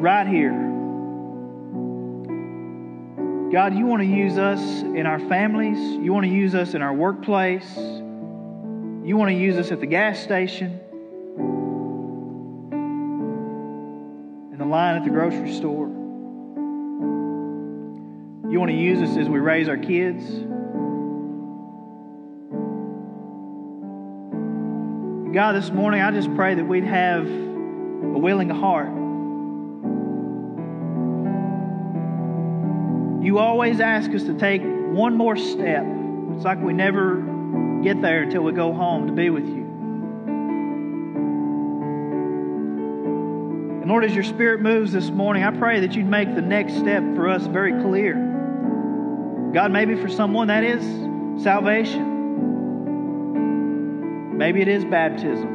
right 0.00 0.28
here. 0.28 0.52
God, 3.50 3.74
you 3.74 3.86
want 3.86 4.02
to 4.02 4.08
use 4.08 4.38
us 4.38 4.60
in 4.82 5.06
our 5.06 5.18
families. 5.28 5.78
You 5.78 6.12
want 6.12 6.26
to 6.26 6.32
use 6.32 6.54
us 6.54 6.74
in 6.74 6.82
our 6.82 6.94
workplace. 6.94 7.76
You 9.06 9.16
want 9.16 9.30
to 9.30 9.36
use 9.36 9.56
us 9.56 9.70
at 9.70 9.78
the 9.78 9.86
gas 9.86 10.18
station, 10.18 10.80
in 14.50 14.58
the 14.58 14.64
line 14.64 14.96
at 14.96 15.04
the 15.04 15.10
grocery 15.10 15.54
store. 15.54 15.86
You 18.50 18.58
want 18.58 18.72
to 18.72 18.76
use 18.76 19.08
us 19.08 19.16
as 19.16 19.28
we 19.28 19.38
raise 19.38 19.68
our 19.68 19.76
kids. 19.76 20.24
God, 25.32 25.52
this 25.52 25.70
morning 25.70 26.00
I 26.02 26.10
just 26.10 26.34
pray 26.34 26.56
that 26.56 26.64
we'd 26.64 26.82
have 26.82 27.28
a 27.28 28.18
willing 28.18 28.50
heart. 28.50 28.88
You 33.24 33.38
always 33.38 33.78
ask 33.78 34.10
us 34.10 34.24
to 34.24 34.34
take 34.34 34.62
one 34.64 35.16
more 35.16 35.36
step. 35.36 35.84
It's 36.32 36.44
like 36.44 36.60
we 36.60 36.72
never 36.72 37.35
get 37.86 38.02
there 38.02 38.22
until 38.22 38.42
we 38.42 38.50
go 38.50 38.72
home 38.72 39.06
to 39.06 39.12
be 39.12 39.30
with 39.30 39.46
you. 39.46 39.62
And 43.80 43.88
Lord, 43.88 44.04
as 44.04 44.12
your 44.12 44.24
Spirit 44.24 44.60
moves 44.60 44.90
this 44.90 45.08
morning, 45.08 45.44
I 45.44 45.56
pray 45.56 45.78
that 45.78 45.94
you'd 45.94 46.08
make 46.08 46.34
the 46.34 46.42
next 46.42 46.78
step 46.78 47.04
for 47.14 47.28
us 47.28 47.46
very 47.46 47.80
clear. 47.84 48.14
God, 49.54 49.70
maybe 49.70 49.94
for 49.94 50.08
someone 50.08 50.48
that 50.48 50.64
is 50.64 50.82
salvation. 51.44 52.14
Maybe 54.36 54.62
it 54.62 54.68
is 54.68 54.84
baptism. 54.84 55.46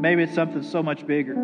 Maybe 0.00 0.24
it's 0.24 0.34
something 0.34 0.64
so 0.64 0.82
much 0.82 1.06
bigger. 1.06 1.36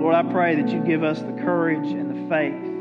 Lord, 0.00 0.14
I 0.14 0.22
pray 0.30 0.54
that 0.62 0.68
you 0.68 0.78
give 0.84 1.02
us 1.02 1.18
the 1.18 1.32
courage 1.32 1.90
and 1.90 2.10
the 2.10 2.28
faith 2.28 2.73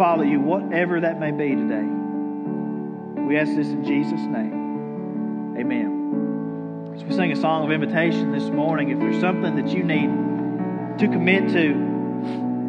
follow 0.00 0.22
you, 0.22 0.40
whatever 0.40 0.98
that 0.98 1.20
may 1.20 1.30
be 1.30 1.54
today. 1.54 1.84
We 3.20 3.36
ask 3.36 3.54
this 3.54 3.68
in 3.68 3.84
Jesus' 3.84 4.22
name. 4.22 5.58
Amen. 5.60 6.94
As 6.96 7.04
we 7.04 7.14
sing 7.14 7.30
a 7.32 7.36
song 7.36 7.66
of 7.66 7.70
invitation 7.70 8.32
this 8.32 8.44
morning, 8.44 8.88
if 8.88 8.98
there's 8.98 9.20
something 9.20 9.56
that 9.56 9.68
you 9.68 9.82
need 9.82 10.08
to 11.00 11.06
commit 11.06 11.50
to. 11.50 11.72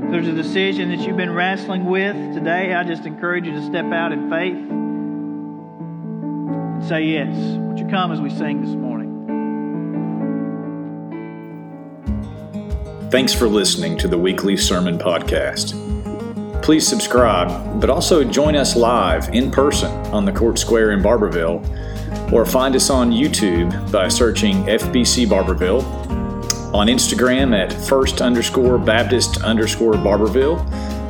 If 0.04 0.12
there's 0.12 0.28
a 0.28 0.34
decision 0.34 0.90
that 0.90 1.08
you've 1.08 1.16
been 1.16 1.32
wrestling 1.32 1.86
with 1.86 2.18
today, 2.34 2.74
I 2.74 2.84
just 2.84 3.06
encourage 3.06 3.46
you 3.46 3.54
to 3.54 3.66
step 3.66 3.86
out 3.86 4.12
in 4.12 4.30
faith 4.30 4.58
and 6.74 6.84
say 6.84 7.04
yes. 7.04 7.34
Would 7.34 7.80
you 7.80 7.88
come 7.88 8.12
as 8.12 8.20
we 8.20 8.30
sing 8.30 8.60
this 8.60 8.76
morning? 8.76 9.08
Thanks 13.10 13.34
for 13.34 13.48
listening 13.48 13.98
to 14.00 14.10
the 14.10 14.18
weekly 14.18 14.58
sermon 14.58 14.98
podcast. 14.98 15.81
Please 16.62 16.88
subscribe, 16.88 17.82
but 17.82 17.90
also 17.90 18.24
join 18.24 18.56
us 18.56 18.76
live 18.76 19.34
in 19.34 19.50
person 19.50 19.92
on 20.08 20.26
the 20.26 20.32
Court 20.32 20.60
Square 20.60 20.92
in 20.92 21.02
Barbourville, 21.02 21.62
or 22.32 22.46
find 22.46 22.76
us 22.76 22.90
on 22.90 23.12
YouTube 23.12 23.92
by 23.92 24.08
searching 24.08 24.64
FBC 24.66 25.26
Barbourville 25.26 25.84
on 26.74 26.88
Instagram 26.88 27.58
at 27.58 27.74
first 27.74 28.22
underscore 28.22 28.78
Baptist 28.78 29.42
underscore 29.42 29.94
Barbourville, 29.94 30.60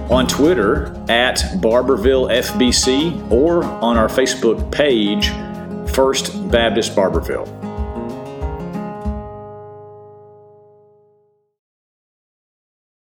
on 0.09 0.25
Twitter 0.25 0.87
at 1.09 1.37
Barbourville 1.61 2.31
FBC, 2.31 3.31
or 3.31 3.63
on 3.63 3.97
our 3.97 4.07
Facebook 4.07 4.71
page, 4.71 5.29
First 5.93 6.49
Baptist 6.49 6.95
Barbourville. 6.95 7.60